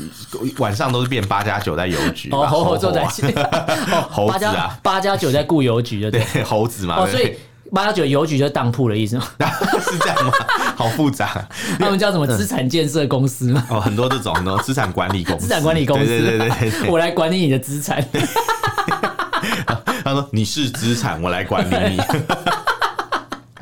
[0.59, 2.29] 晚上都是变八加九在邮局。
[2.31, 3.23] 哦，猴猴做代机，
[4.09, 6.97] 猴子啊，八加九在雇邮局的对猴子嘛。
[6.99, 7.35] 哦，所以
[7.71, 9.23] 八加九邮局就是当铺的意思吗？
[9.89, 10.31] 是这样吗？
[10.75, 11.47] 好复杂。
[11.79, 13.65] 他们叫什么资产建设公司吗？
[13.69, 15.47] 哦，很多这种很多资产管理公司。
[15.47, 18.03] 资产管理公司，对对对对，我来管理你的资产。
[20.03, 22.01] 他说：“你是资产，我来管理你。”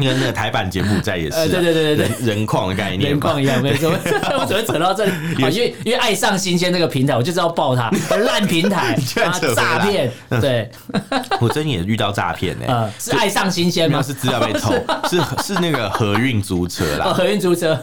[0.05, 3.61] 跟那个台版柬埔寨也是，对对对对对，人矿的概念，人矿一样。
[3.61, 3.91] 没错，
[4.39, 5.11] 我怎么扯到这里？
[5.37, 8.97] 因为因为爱上新鲜这个平台，我就知道爆它烂平台，
[9.55, 10.11] 诈骗。
[10.41, 10.69] 对，
[11.39, 12.91] 我最近也遇到诈骗呢。
[12.99, 14.01] 是爱上新鲜吗？
[14.01, 14.73] 是资料被偷，
[15.09, 17.13] 是是那个合运租车啦。
[17.13, 17.77] 合运租车，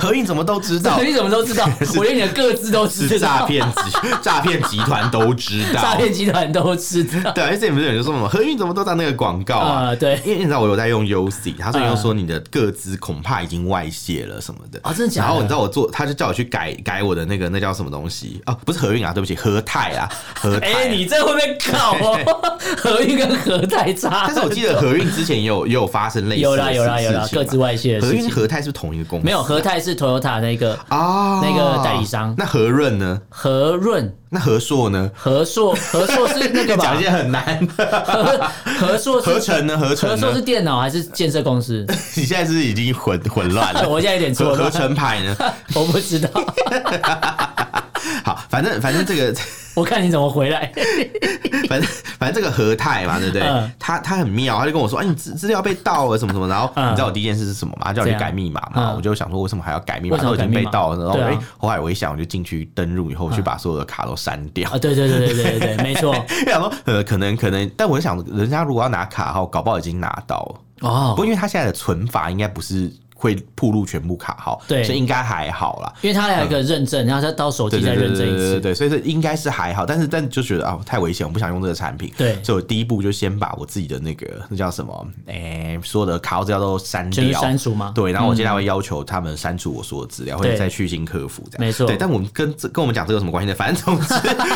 [0.00, 0.96] 合运怎么都知道？
[0.96, 1.68] 合运怎么都知道？
[1.96, 3.28] 我连你的各自都知道。
[3.28, 3.78] 诈骗集
[4.22, 7.30] 诈骗集团都知道，诈骗集团都知道。
[7.32, 9.94] 对，而且不是有人说什么合运怎么都在那个广告啊？
[9.94, 11.17] 对，因为你知道我有在用优。
[11.58, 15.26] 他最近又说你的个资恐怕已经外泄了什么的啊，真的假的？
[15.28, 20.72] 然后你知道我做，他就叫我去改改我的那个那叫什么东西哦，不是和运啊，对不起，和泰啊， 和泰。
[20.72, 22.58] 哎，你这会不会搞哦？
[22.76, 24.24] 和运跟和泰差。
[24.26, 28.00] 但是我记得和运之前也有也有发生类似有啦有啦有啦，个资外泄。
[28.00, 29.24] 和运和泰是同一个公司？
[29.24, 32.34] 没有，和泰是 Toyota 那个啊那个代理商。
[32.36, 33.20] 那和润呢？
[33.28, 34.14] 和润。
[34.30, 35.10] 那和硕呢？
[35.14, 36.84] 和硕，和硕是那个吧？
[36.84, 37.66] 讲一些很难。
[37.76, 38.40] 和
[38.78, 39.78] 和硕，合 成呢？
[39.78, 40.10] 合成？
[40.10, 41.86] 和硕是电脑还是建设公司？
[42.16, 43.88] 你现在是已经混混乱了。
[43.88, 44.54] 我现在有点错。
[44.54, 45.36] 合成牌呢？
[45.74, 46.28] 我不知道。
[48.24, 49.34] 好，反正反正这个。
[49.78, 50.72] 我看你怎么回来。
[51.68, 53.42] 反正反正这个和泰嘛，对不对？
[53.78, 57.82] 他他很妙，他就跟我说：“哎，你资资料被盗了，什么什么。”然后你知道我第一件事是什么吗？
[57.84, 58.94] 他叫我去改密码嘛。
[58.96, 60.16] 我就想说，为什么还要改密码？
[60.16, 61.04] 都已经被盗了。
[61.04, 64.68] 然后哎，后来我一想，我就进去登录以后，去把所有的卡都删掉。
[64.70, 66.12] 啊，对对对对对对，没错。
[66.44, 70.88] 然后呃，可能可能，但我想，人家如果要拿卡号，搞不好已经拿到了。
[70.88, 72.92] 哦，不过因为他现在的存法应该不是。
[73.20, 75.92] 会铺路全部卡号，对，所以应该还好啦。
[76.02, 79.84] 因为他还有一个认证，然后再到手机再认证一次，对对对，所以这应该是还好。
[79.84, 82.12] 但是但就觉得啊，太危险，我不想用这个产品。
[82.16, 87.90] 对，所以我第一步就先把我自己的那个那叫什么，哎，所有的卡号资料都删掉，删除吗？
[87.92, 91.66] 对，然后我接下来会要求他们删除我所有的资料，或者再去新客服这样。
[91.66, 91.96] 没错，对。
[91.96, 93.54] 但我们跟这跟我们讲这个有什么关系呢？
[93.56, 94.14] 反正总之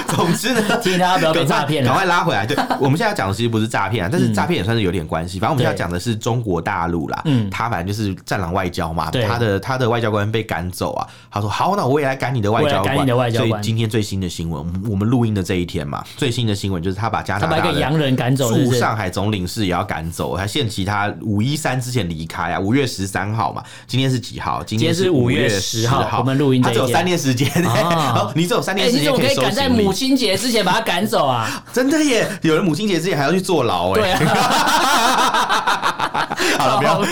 [0.09, 2.47] 总之呢，提醒大家不要被诈骗，赶快拉回来。
[2.47, 5.41] 对，我们现在讲的其实不是诈骗啊，但是诈骗也算是有点关系。
[5.41, 9.25] 反正我们现在讲的是中国大陆啦，嗯，他反正就是战狼外交嘛，对。
[9.25, 12.97] 他的他的外交官被赶走啊，他说好，那我也来赶你的外交官。
[12.97, 13.33] 外交官。
[13.33, 24.63] 所以今天最新的新闻，我们录音的这一天嘛，最新的新闻就是他把加拿大的洋人赶走，驻上海总领事也要赶走，他限期他五一三之前离开啊，五月十三号嘛，今天是几号？
[24.65, 27.49] 今天是五月十号，我们录音，他只有三天时间，
[28.35, 31.49] 你只有三天时间，你怎么可以赶在母亲节之前把他赶走啊？
[31.73, 34.15] 真的耶，有人母亲节之前还要去坐牢哎。
[36.59, 37.03] 好了，不要，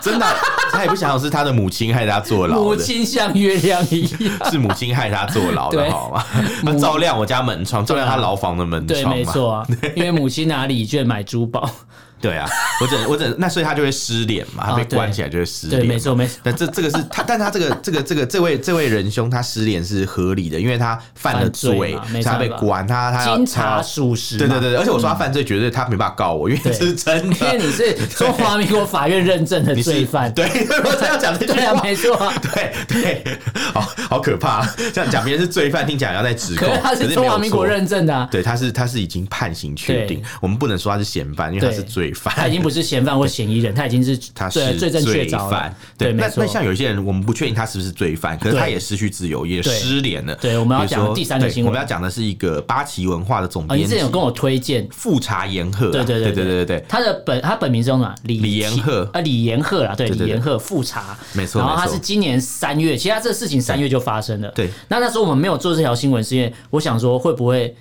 [0.00, 0.26] 真的，
[0.70, 2.56] 他也不想是他的母亲害他坐牢。
[2.58, 6.24] 母亲像月亮一样，是母亲害他坐牢的，好吗？
[6.64, 9.02] 他照亮我家门窗，照亮他牢房的门窗。
[9.02, 11.68] 对，没错啊，因为母亲拿礼券买珠宝。
[12.20, 12.48] 对啊，
[12.80, 15.80] 我整我整那所以他就会失联嘛，他被关起来就会失联。
[15.80, 16.38] 对，没错没错。
[16.42, 24.36] 但这这个是他，但他这个这个这个这位这位仁兄他失联是合理的，因为他犯了罪，他被关，他他要经查属实。
[24.36, 27.36] 对对对，而且我说他犯罪，绝对他没办法告我，因为这是真的。
[27.46, 30.32] 因为你是中华民国法院认证的罪犯。
[30.34, 30.44] 对，
[30.84, 31.58] 我才要讲这句话。
[31.58, 32.32] 对啊，没错。
[32.52, 33.38] 对对，
[33.72, 36.68] 好好可怕，这样讲别人是罪犯，听起来要在指控。
[36.82, 38.28] 他是中华民国认证的。
[38.30, 45.74] 对，他是他是已经判刑确定，我们不能说他是嫌犯，因为他是罪罪犯，他已经不是嫌犯或嫌疑人，他已经是 他是罪证确凿犯。
[45.96, 50.34] 对，那那像有一些人，我们不确定他是不是罪犯，可是他也失去自由，也失联了。
[50.36, 58.14] 对，我们要讲第三个新闻，我们要讲的是一个八旗文化的总编辑，你之前有跟我推荐富察言鹤，对对对对对对，他的本他本名是什么？
[58.24, 59.08] 李李言鹤。
[59.12, 61.60] 啊，李延鹤啦，对，李延鹤富察，没错。
[61.60, 64.48] 然后他是今年三月，其实他这个事情三月就发生了。
[64.54, 67.74] 对，那那时候我们没有做这条新闻，是因为我想说会不会。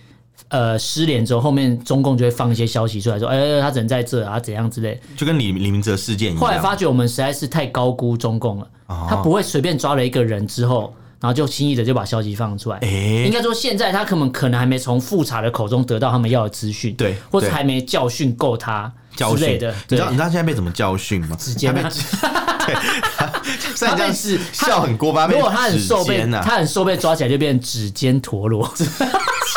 [0.50, 6.42] 呃，失联之后，后面中共就会放一些消息出来说，哎、欸，他人在这啊，怎样之类，就跟李李明哲事件一样。
[6.42, 12.80] 后来发觉我们实在是太高估中共了，哦、他不会随便抓了一个人之后，然后就轻易的就把消息放出来。
[12.80, 19.76] 应该说现在他可能可能还没从复查的口中得到他们要的资讯，对，或者还没教训够他之类的。
[19.90, 21.36] 你知道你知道现在被怎么教训吗？
[21.38, 21.82] 直接被。
[21.82, 21.90] 他
[23.76, 25.30] 这样是笑很过分。
[25.30, 28.70] 如果他很瘦被他很瘦被抓起来，就变成指尖陀螺。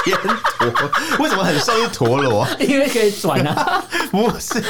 [0.04, 0.16] 尖
[0.58, 2.46] 陀为什么很瘦是陀螺？
[2.58, 3.82] 因为可以转啊。
[4.10, 4.60] 不是，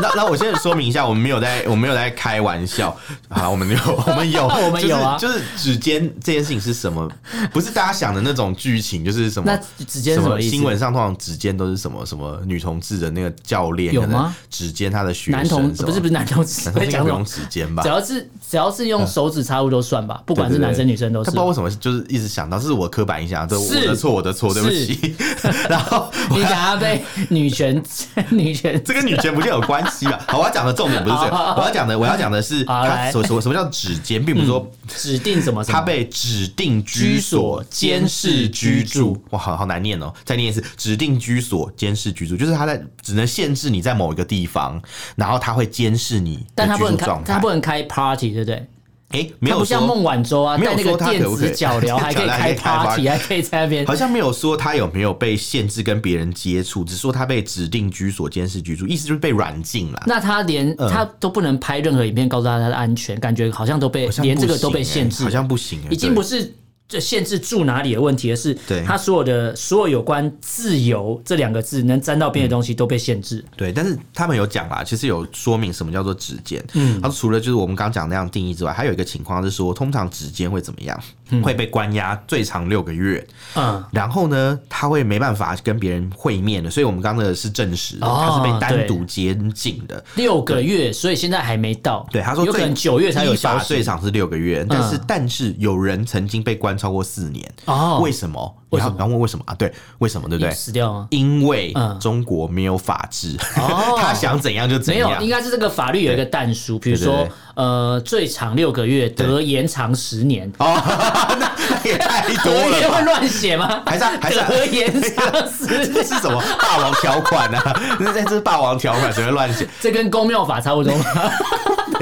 [0.00, 2.94] 那那我先说明一下，我们没有在，我们没有在开玩笑
[3.28, 3.48] 啊。
[3.48, 5.16] 我们有， 我们有，我们有啊。
[5.18, 7.08] 就是指尖这件事情是什么？
[7.52, 9.50] 不是大家想的那种剧情，就是什么？
[9.50, 10.40] 那指尖什么？
[10.40, 12.04] 新闻上通常指尖都是什么？
[12.04, 14.34] 什么女同志的那个教练有吗？
[14.50, 17.82] 指尖他的学生男同不是不是男同志，不用指尖吧？
[17.82, 21.24] 只要是只要是用手指插入都算吧，不管是男生女生都是。
[21.24, 25.14] 他不知道为什么就是一直想到，这是我刻板印象，这我的错，我的错，对不起。
[25.68, 27.82] 然后你想要被女权
[28.30, 30.20] 女权，这跟女权不就有关系吧？
[30.28, 39.22] 好，我要讲的重点不是这个，我要讲的我要讲的是他什什么什么叫指监，并不是说指定什么，他被指定居所监视居住。
[39.30, 44.80] 哇，好好难念哦，再念一次，指定居所监视居住，就是他在只能限制你在某一个地方，
[45.16, 48.66] 然后他会监视你，但他不能开，他不能开 party，对不对？
[49.12, 53.86] 哎，没有，不像孟晚舟啊，带那个电子 脚镣还可以开 party，还可以在那边。
[53.86, 60.02] 好像没有说他有没有被限制跟别人接触，只说他被指定居所监视居住，意思就是被软禁了。
[60.06, 66.54] 那他连他都不能拍任何影片告诉他他的安全，感觉好像都被连这个都被限制，好像不行，已经不是。
[66.92, 68.54] 这限制住哪里的问题，而是
[68.86, 73.38] 他所有的所有有关自由这两个字能沾到边的东西都被限制。
[73.38, 76.62] 嗯、对，但是他们有讲啦，其实有说明什么叫做指尖。
[76.74, 81.00] 嗯，他说除了就是我们刚刚讲那样定义之外，还有一个情况是说，通常指尖会怎么样？
[81.30, 83.26] 嗯、会被关押最长六个月。
[83.54, 86.68] 嗯，然后呢，他会没办法跟别人会面的。
[86.68, 92.06] 所以我们刚刚的是证实，他是被单独监禁的六个月，所以现在还没到。
[92.12, 93.68] 对，他说有可能九月才有消息。
[93.68, 98.00] 最长是六个月，但是、嗯、但是有人曾经被关超过四年哦？
[98.02, 98.56] 为什么？
[98.70, 98.96] 为什么？
[98.98, 99.54] 然后问为什么啊？
[99.54, 100.28] 对，为什么？
[100.28, 100.50] 对不对？
[100.52, 101.06] 死掉吗？
[101.10, 105.08] 因为中国没有法治， 他想怎样就怎样。
[105.08, 110.50] 没有，应该是这个法律有一个但书，比如说呃，最长六个月得延长十年。
[110.58, 110.74] 哦，
[111.38, 112.90] 那也太多了。
[112.90, 113.82] 会乱写吗？
[113.86, 115.94] 还是还是得延长十年？
[115.94, 117.58] 这是什么霸王条款呢？
[118.00, 119.68] 这这是霸王条款，谁会乱写？
[119.80, 121.04] 这跟公庙法差不多吗？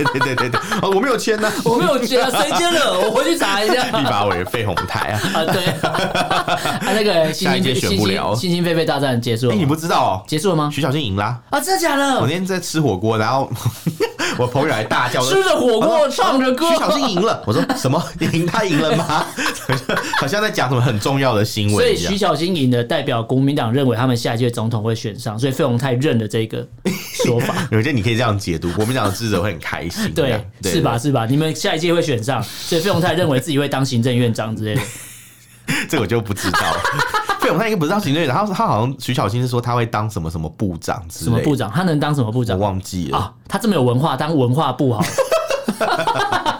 [0.05, 3.01] 对对对对对，哦，我没有签呢，我没有签啊，谁签了？
[3.01, 3.85] 我回去查一下。
[3.85, 6.59] 立法委费鸿泰啊，啊对，啊
[6.95, 9.55] 那个下一届选不了，新兴狒狒大战结束了。
[9.55, 10.25] 哎，你不知道哦？
[10.27, 10.71] 结束了吗？
[10.73, 11.41] 徐小新赢啦！
[11.51, 12.21] 啊，真的假的？
[12.21, 13.51] 我那天在吃火锅，然后
[14.39, 17.43] 我朋友还大叫，吃着火锅唱着歌，徐小新赢了。
[17.47, 18.03] 我说什么？
[18.33, 19.27] 赢他赢了吗？
[20.19, 21.77] 好像在讲什么很重要的新闻。
[21.77, 26.67] 所以徐小新赢的代表国民党认为他们下一届总统会选上，所以费鸿泰认了这个
[27.25, 27.55] 说法。
[27.71, 29.89] 有些你可以这样解读，国民党的支持者会很开。
[30.15, 30.99] 对，是吧？
[30.99, 31.27] 是吧？
[31.27, 34.81] 你们下一届会选上，所以费永泰认为自己会当行政院长之类的。
[35.89, 36.81] 这我就不知道了。
[37.41, 41.37] 费永泰应该不是当行政院长，他他好像徐小新是说他会当什么什么部长之类的。
[41.37, 41.71] 什么部长？
[41.71, 42.59] 他能当什么部长？
[42.59, 43.33] 我忘记了啊。
[43.49, 45.07] 他这么有文化，当文化部好了。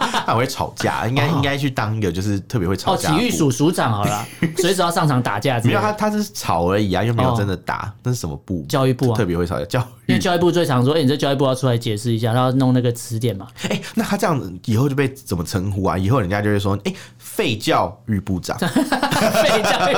[0.25, 3.11] 他会吵架，应该应该去当一个就是特别会吵架。
[3.13, 4.25] 哦，体育署署长好了，
[4.57, 5.59] 随时要上场打架。
[5.63, 7.93] 没有他，他是吵而已啊，又没有真的打。
[8.03, 8.65] 那是什么部？
[8.67, 9.65] 教育部啊，特别会吵架。
[9.65, 13.47] 教因为教育部最常说，哎，你这教育部要出来解释一下，然后弄那个词典嘛。
[13.69, 15.97] 哎，那他这样子以后就被怎么称呼啊？
[15.97, 16.93] 以后人家就会说，哎，
[17.35, 19.95] 废教育部长， 废教育，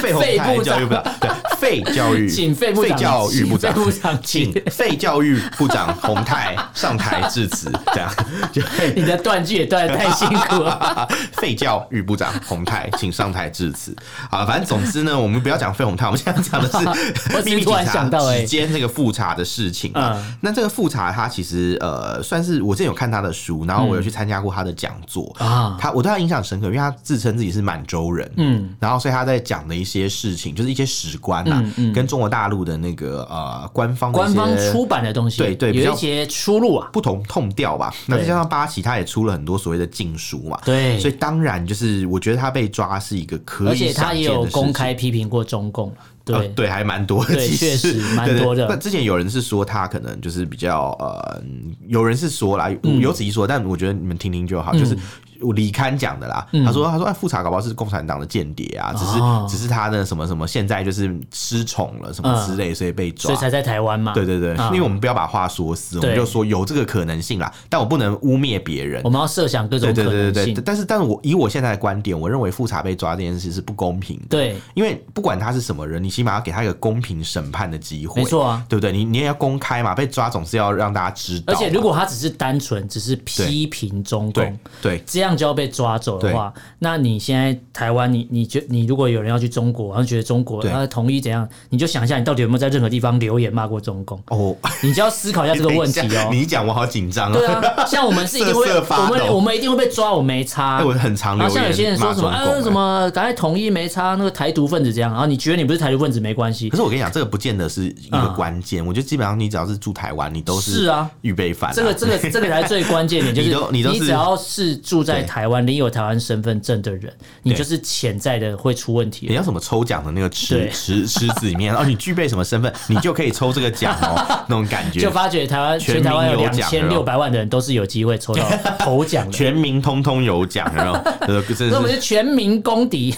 [0.00, 8.10] 废洪教育部长，对，废教育，请废部长，教育部长，请废教育部长洪泰上台致辞， 这样
[8.52, 8.62] 就
[8.94, 9.16] 你的。
[9.26, 11.08] 断句也断的太辛苦了。
[11.34, 13.96] 废教育部长洪泰，请上台致辞。
[14.30, 19.90] 好，反正总之呢，我们不要讲废洪泰，我们现在讲的是秘密警察指监这个复查的事情。
[19.94, 25.76] 嗯，那这个复查他其实呃，算是我之前有看他的书，然后我有去参加过他的讲座啊。
[25.80, 37.90] 他我对他印象深刻，因为他自称自己是满洲人，嗯，然后所以他在讲讲的一些事情，就是一些史观呐、啊，嗯嗯、跟中国大陆的那个呃官方官方出版的东西，对对，有一些出入啊，不同痛调吧。
[38.04, 45.90] 那再加上八旗，他也出了很多所谓的禁书嘛，对，所以当然就是我觉得他被抓是一个可以，而且他也有公开批评过中共。
[46.26, 48.66] 对、呃、对，还蛮多的，对，确实 蛮多的。
[48.68, 51.40] 那之前有人是说他可能就是比较呃，
[51.86, 52.68] 有人是说啦，
[53.00, 54.94] 有此一说，嗯、但我觉得你们听听就好，就是。
[55.40, 59.12] 嗯我李刊讲的啦，他说他说哎，富察搞不好是共产党的间谍啊，只是
[59.48, 64.12] 只是他的什么什么现在就是失宠了什么之类，所以被抓，所以才在台湾嘛。
[64.12, 70.12] 对对对，因为我们不要把话说死，我们就说有这个可能性啦，但我不能污蔑别人，我们要设想各种可能性。
[70.12, 74.26] 对对对对，但是但是我以我现在的观点，我认为富察被抓这件事是不公平的。
[74.28, 78.22] 对，因为不管他是什么人，你起码要给他一个公平审判的机会。
[78.22, 78.92] 没错啊，对不对？
[78.92, 81.52] 你你也要公开嘛，被抓总是要让大家知道。
[81.52, 85.96] 而且如果他只是单纯只是批评中共，对，这样就要被抓。
[85.98, 94.20] 走的话，那你现在台湾，你你觉你如果有人要去中国，然后觉得中国他统一怎样，你就想一下，你到底有没有在任何地方留言骂过中共？
[94.28, 96.28] 哦，你就要思考一下这个问题哦。
[96.30, 97.38] 你讲我好紧张啊！
[97.38, 100.84] 对啊，像我们是一定会，我们我们一定会被抓，我没差。
[100.84, 101.54] 我很常留言。
[101.54, 106.68] 像有些人说什么啊什么，赶快统一没差，那个台独分子这样，然后你觉得你不是台独分子没关系。
[106.68, 108.84] 可是我跟你讲，这个不见得是一个关键。
[108.84, 111.72] 我觉得基本上你只要是住台湾，你都是是啊预备犯。
[111.74, 116.76] 这个这个这个才是最关键点， 就是你你只要是住在台湾，你有台湾身份证。
[116.76, 117.12] 的人，
[117.42, 119.26] 你就是潜在的会出问题。
[119.28, 124.14] 你要什么抽奖的那个池池池子里面，哦，你具备什么身份，你就可以抽这个奖哦，
[124.46, 125.00] 那种感觉。
[125.00, 128.46] 就发觉台湾全台湾有两千六百万的人都是有机会抽到
[128.78, 133.12] 头奖，全民通通有奖，然后 那我们是全民公敌，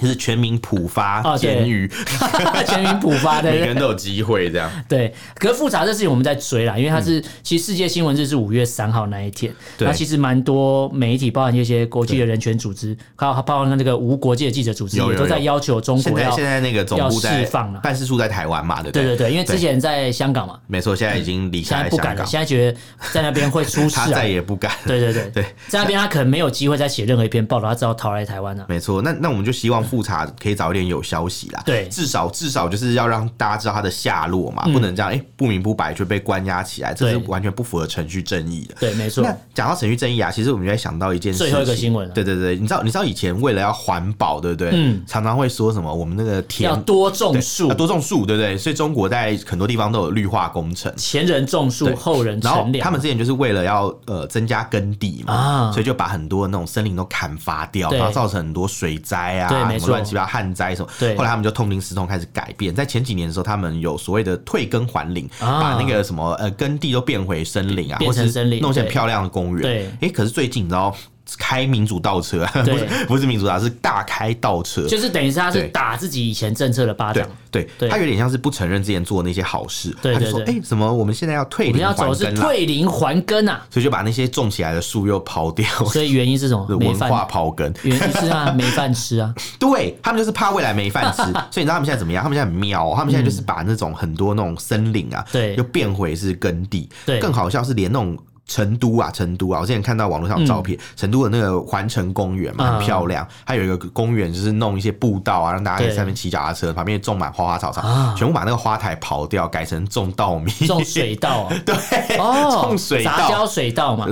[0.00, 1.90] 就是全民普发监狱，
[2.66, 4.70] 全民普发 的，每个人都有机会这样。
[4.88, 12.96] 对，可是复杂这事情我们在追啦，因为它是其实世界新闻日是五月三号那一天，那其实蛮多媒体，包含一些国际的人权组织。
[13.16, 19.02] 还有包含那个无国界记者组织也都在要求中国要现在那个总部在释放了，办事处在台湾嘛，对不对？
[19.04, 22.78] 对对对，因为之前在香港嘛，没错，现在已经离开，现在不敢了，现在觉得
[23.12, 24.72] 在那边会出事， 他再也不敢。
[24.86, 25.30] 对对对。
[25.30, 28.64] 对，在那边他可能没有机会再写任何一篇报道，他只好逃来台湾了。
[28.68, 38.74] 没错，那那我们就希望富察可以早一点有消息啦，对，至少至少就是要让大家知道他的下落嘛，不能这样哎不明不白就被关押起来，这是完全不符合程序正义的。
[38.80, 39.22] 对，没错。
[39.22, 44.70] 那讲到程序正义啊，其实我们就在想到一件事，最后一个新闻，对对对，你知道你知道以前为了要环保，对不对？
[44.72, 48.56] 嗯，常常会说什么我们那个田要多种树，多种树，对不对？
[48.58, 52.84] 所以中国在很多地方都有绿化工程，前人种树，后人乘凉。
[52.84, 60.88] 他们之前就是为了要呃增加耕地嘛，所以就把很多那种森林都砍伐掉，然后造成很多水灾啊，什么乱七八糟旱灾什么。
[60.98, 62.74] 对，后来他们就痛定思痛，开始改变。
[62.74, 69.62] 在前几年的时候，他们有所谓的退耕还林，把那个什么呃耕地都变回森林啊，或是弄些漂亮的公园。
[69.62, 70.96] 对，哎，可是最近你知道？
[71.38, 86.64] 开民主倒车， 不是不是民主倒，是大开倒车，就是等于是他是打自己以前政策的巴掌，对，他有点像是不承认之前做的那些好事，他就说，哎，什么我们现在要退林还耕，是退林还耕啊，所以就把那些种起来的树又抛掉，所以原因是什么？
[86.76, 92.22] 文化刨根，原因是啊，没饭吃啊， 对他们就是怕未来没饭吃，所以你知道他们现在怎么样？
[92.22, 98.16] 他们现在很妙，他们现在就是把那种很多那种森林啊，对，又变回是耕地，对，更好笑是连那种。
[98.46, 99.60] 成都啊，成都啊！
[99.60, 103.26] 我之前看到网络上有照片，成都的那个环城公园嘛，很漂亮。
[103.44, 107.82] 它有一个公园，就是弄一些步道啊，让大家在上面骑脚踏车，旁边种满花花草草，
[108.16, 111.48] 全部把那个花台刨掉，改成种稻米、种水稻。
[111.66, 111.74] 对，
[112.18, 114.06] 哦种水稻、杂交水稻嘛，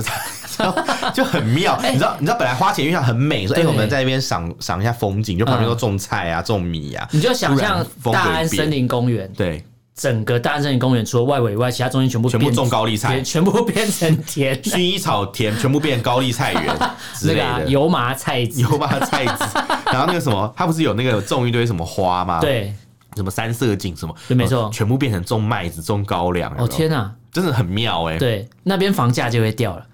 [1.15, 1.79] 就很妙。
[1.89, 7.07] 你知道，你知道本来花前月下很美，说哎，我们在那边赏赏一下风景，就旁边都种菜啊，种米啊。
[7.11, 9.65] 你就想象大安森林公园，对。
[9.95, 16.77] 整个大安森林公园除了外围以外，其他中间全部全部种高丽菜， 全部变成田， 薰衣草田全部变高丽菜园
[17.15, 19.45] 之类的，油麻菜籽，油麻菜籽，
[19.85, 22.41] 然后那个什么，它不是有那个种一堆什么花吗？
[22.41, 22.73] 对，
[23.15, 26.53] 什么三色堇什么，对，没错，全部变成种麦子、种高粱。
[26.57, 28.17] 哦天哪，真的很妙哎！
[28.17, 29.85] 对，那边房价就会掉了。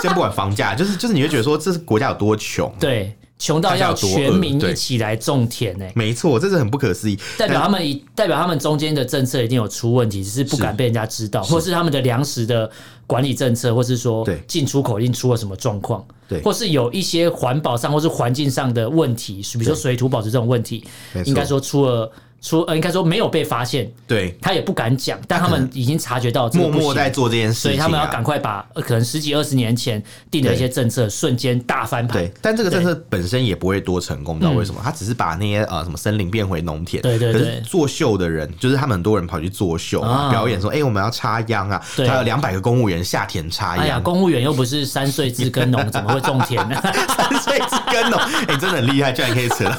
[0.00, 2.72] 先不管房价，就是就是你会觉得说，这是国家有多穷？
[2.78, 3.16] 对。
[3.42, 5.84] 穷到要全民一起来种田呢？
[5.96, 7.18] 没错，这是很不可思议。
[7.36, 12.70] 代表他们一代表他们中间的政策一定有出问题，只是不敢被人家知道，或是他们的粮食的
[13.04, 20.84] 管理政策，或是说进出口已经出了什么状况，对，或是有一些环保上或是环境上的问题，比如说水土保持这种问题，
[21.24, 22.08] 应该说出了
[22.42, 32.18] 出呃，应该说没有被发现，对，他也不敢讲，但他们已经察觉到默默在做这件事情，所以他们要赶快把可能十几二十年前定的一些政策瞬间大翻盘。
[32.18, 34.80] 对，但这个政策本身也不会多成功，你知道为什么？
[34.82, 37.00] 他只是把那些呃什么森林变回农田。
[37.02, 37.60] 对对对。
[37.60, 43.84] 作秀的人，就是他们很多人跑去作秀表演，说：“哎，我们要插秧啊！”还有两百个公务员下田插秧。
[43.84, 46.76] 哎呀，公务员又不是三岁自耕农，怎么会种田呢？
[47.16, 48.18] 三岁自耕农，
[48.48, 49.76] 哎，真的很厉害，居然可以扯到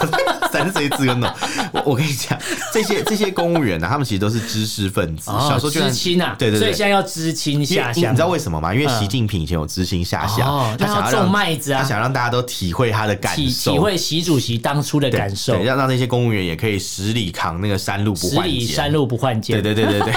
[0.49, 1.30] 三岁自耕农。
[1.74, 2.39] 我我跟你讲，
[2.72, 3.34] 这些这些。
[3.34, 8.72] 公务员呢，他们其实都是知识分子，小时候就知青啊，对对对，所以现在要知青下乡，你知道为什么吗？
[8.72, 20.14] 因为习近平以前有知青下乡，他想要种麦子啊，他想让大家都体会他的感受，体会习主席当初的感受，让让那些公务员也可以十里扛那个山路不换肩，十里山路不换肩，对对对对对，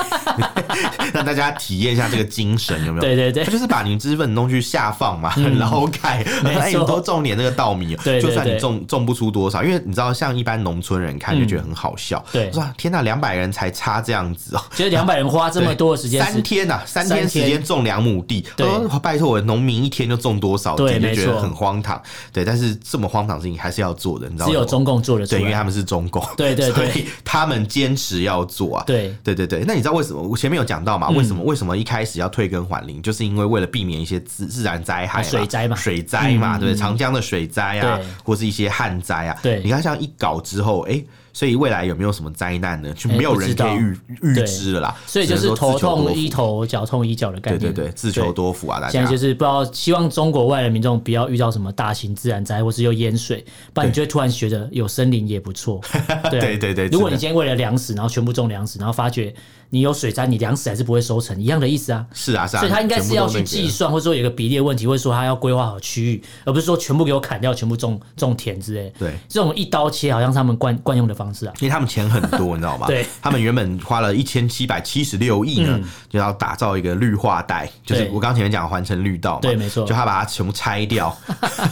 [1.15, 3.01] 让大家体验一下这个精神，有没有？
[3.01, 12.73] 对对对，他就是把你知识分子弄去下放嘛，很劳改， 哎，你多种点那个稻米，就算你种种不出多少，因为你知道，像一般农村人看就觉得很好笑，对，哇？
[12.77, 18.67] 天呐，两百人才差这样子哦，其实两百人花这么多的时间，三天呐，三天时间种两亩地，对，
[19.01, 20.77] 拜托我，农民一天就种多少？
[20.77, 22.01] 对，就觉得很荒唐。
[22.33, 24.53] 对，但是这么荒唐的事情还是要做的，你知道吗？
[24.53, 28.85] 只有中共做的，对，因为他们是中共， 对对对，所以他们坚持要做啊。
[28.87, 30.23] 对对对对，那你知道为什么？
[30.23, 31.09] 我前面有讲到嘛？
[31.11, 33.01] 为什么为什么一开始要退耕还林？
[33.03, 39.39] 就是因为为了避免一些自自然灾害，水灾嘛，水灾嘛，对，长江的水灾啊，或是一些旱灾啊。
[39.43, 41.03] 对，你看像一搞之后，哎。
[41.37, 42.91] 所以未来有没有什么灾难呢？
[42.95, 44.97] 就没有人可以预预知了啦。
[45.05, 47.61] 所以就是头痛医头，脚痛医脚的概念。
[47.61, 48.81] 对对对，自求多福啊！
[48.81, 55.79] 大家现在就是不知道，希望中国外的民众不要遇到什么大型自然灾害，或是又淹水，不然你就会突然觉得有森林也不错。
[56.31, 59.35] 对对对，如果你今天为了粮食，然后全部种粮食，然后发觉。
[59.71, 62.05] 你有水灾，你粮食还是不会收成，一样的意思啊。
[62.13, 62.61] 是啊，是啊。
[62.61, 68.93] 所以他应该是要去计算，或者说有个比例的问题，或者说他要规划好区域，而不是说全部给我砍掉，全部种种田之类。
[68.99, 71.53] 对，这种一刀切好像是他们惯惯用的方式啊。
[71.61, 72.87] 因为他们钱很多，你知道吗？
[72.89, 79.41] 对，他们原本花了一千七百七十六亿呢，就要打造一个绿化带，就是我刚刚前面讲的环城绿道嘛。
[79.43, 79.87] 对，没错。
[79.87, 81.17] 就他把它全部拆掉，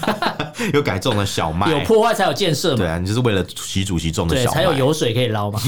[0.72, 1.70] 又改种了小麦。
[1.70, 2.76] 有破坏才有建设嘛。
[2.78, 5.60] 对啊，你就是为了习主席种的小麦，才有油水可以捞嘛。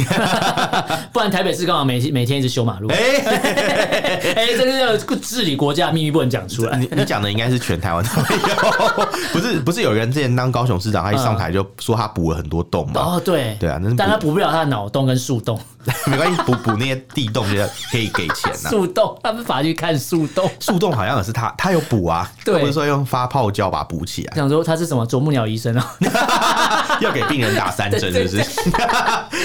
[1.13, 2.89] 不然台北市刚好每每天一直修马路。
[2.89, 2.97] 哎
[4.35, 6.79] 哎，这个要治理国家秘密不能讲出来。
[6.79, 13.03] 你你讲的应该是全台湾都有， 不是不是有人之前当高雄市长，他一上台就说他补了很多洞嘛？
[13.03, 15.61] 哦，对对啊，但他补不了他的脑洞跟树洞。
[16.07, 17.63] 没关系，补补那些地洞就
[17.93, 18.71] 可以给钱呐。
[18.71, 22.29] 树洞，他们法去看树洞，树洞好像也是他，他有补啊。
[22.45, 24.35] 对，不是说用发泡胶把它补起来。
[24.35, 26.99] 想说他是什么啄木鸟医生啊？
[27.01, 28.43] 要给病人打三针，是不是？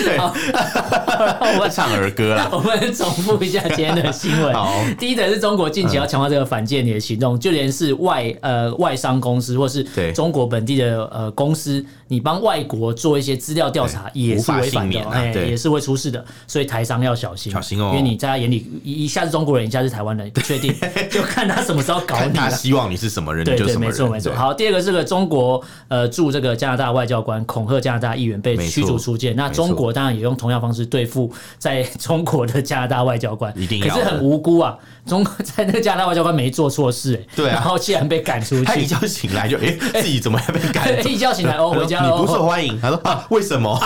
[0.03, 2.49] 对，我们唱儿歌了。
[2.63, 4.53] 我们重复一下今天的新闻。
[4.53, 9.83] 好，第一则是中国近期要强化这个反间谍行动，就连是外呃外商公司或是
[10.13, 16.21] 中国本地的呃公司，你帮外国做一些资料调查也是违反的，哎，也是会出事的。
[16.45, 20.75] 所以台商要小心，小心哦，因为你在他眼里一下是中国人，一下是台湾人，不确定，
[21.09, 22.33] 就看他什么时候搞你。
[22.33, 24.33] 他希望你是什么人，对对，没错没错。
[24.35, 34.77] 好，第二个是个中国呃驻这个加拿大外交官恐吓加拿大议员被驱逐出境，那中国当然也用同样方式对付在中国的加拿大外交官，一定要，可是很无辜啊。
[35.05, 38.65] 中国在那个加拿大外交官没做错事，哎，对啊，然后竟然被赶出去。
[38.67, 40.91] 他一觉醒来就哎，自己怎么还被赶？
[41.07, 42.00] 一觉醒来哦，回家了。
[42.03, 43.79] 你不受欢迎，他说啊，为什么？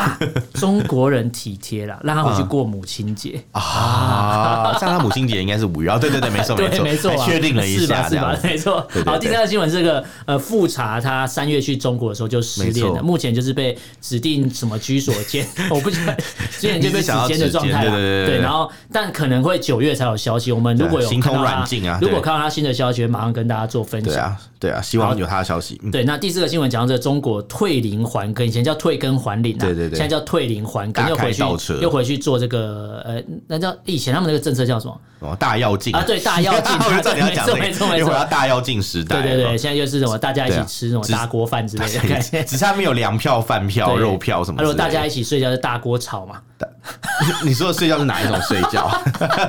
[0.54, 4.76] 中国人体贴了，让他回去过母亲节 啊。
[4.80, 8.38] 像他母亲节应该是五月，对对对，没错没错没错，确定了一下，是吧？
[8.44, 8.88] 没错。
[9.06, 16.14] 好，第三个新闻是个呃，富察他三月去中国的时候就失联了，目前就是被指定什么居所监， 我不知道，
[16.60, 18.40] 之前就被指监的状态，对对对。
[18.40, 21.06] 然后但可能会九月才有消息，我们如果有。
[21.16, 21.98] 行通软禁啊！
[22.02, 24.14] 如果看到他新的消息，马上跟大家做分享。
[24.14, 25.80] 对啊，对啊，希望有他的消息。
[25.92, 31.44] 对，那第四个新闻讲到这个中国退林还耕，以前叫退耕还林啊，对对对，现在叫退林还耕，又回去
[31.82, 35.02] 又回去做这个呃，那叫以前他们那个政策叫什么？
[35.20, 36.78] 哦，大跃进啊，对，大跃进。
[36.78, 39.22] 没错没错没错，又回到大跃进时代。
[39.22, 40.18] 对对对，现在又是什么？
[40.18, 42.44] 大家一起吃什么大锅饭之类的。
[42.44, 44.62] 只差没有粮票、饭票、肉票什么。
[44.62, 46.42] 如果大家一起睡觉是大锅炒嘛？
[47.44, 48.90] 你说的睡觉是哪一种睡觉？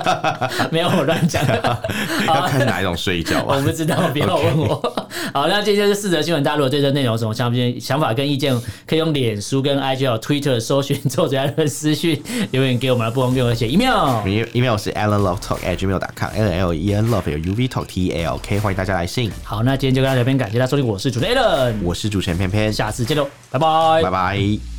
[0.72, 1.44] 没有，我乱讲。
[2.26, 3.44] 要看哪一种睡觉？
[3.46, 5.06] 我不知道，别老问我。
[5.34, 6.42] 好，那今天是四则新闻。
[6.42, 17.86] 大家如果对这内容有什么想法、想法跟意见，可以用脸书跟 IG 还有 Twitter 搜寻“作者艾伦”私讯留言给我们，不妨给我写 email，email 是 allenlovetalk@gmail.com，L L E N love 有 U V talk
[17.86, 19.30] T A L K，欢迎大家来信。
[19.44, 24.75] 好，那今天就跟大家聊天，感谢大家收听，我是主持人 Allen，我是主持人偏偏，下次见喽，拜拜，拜拜。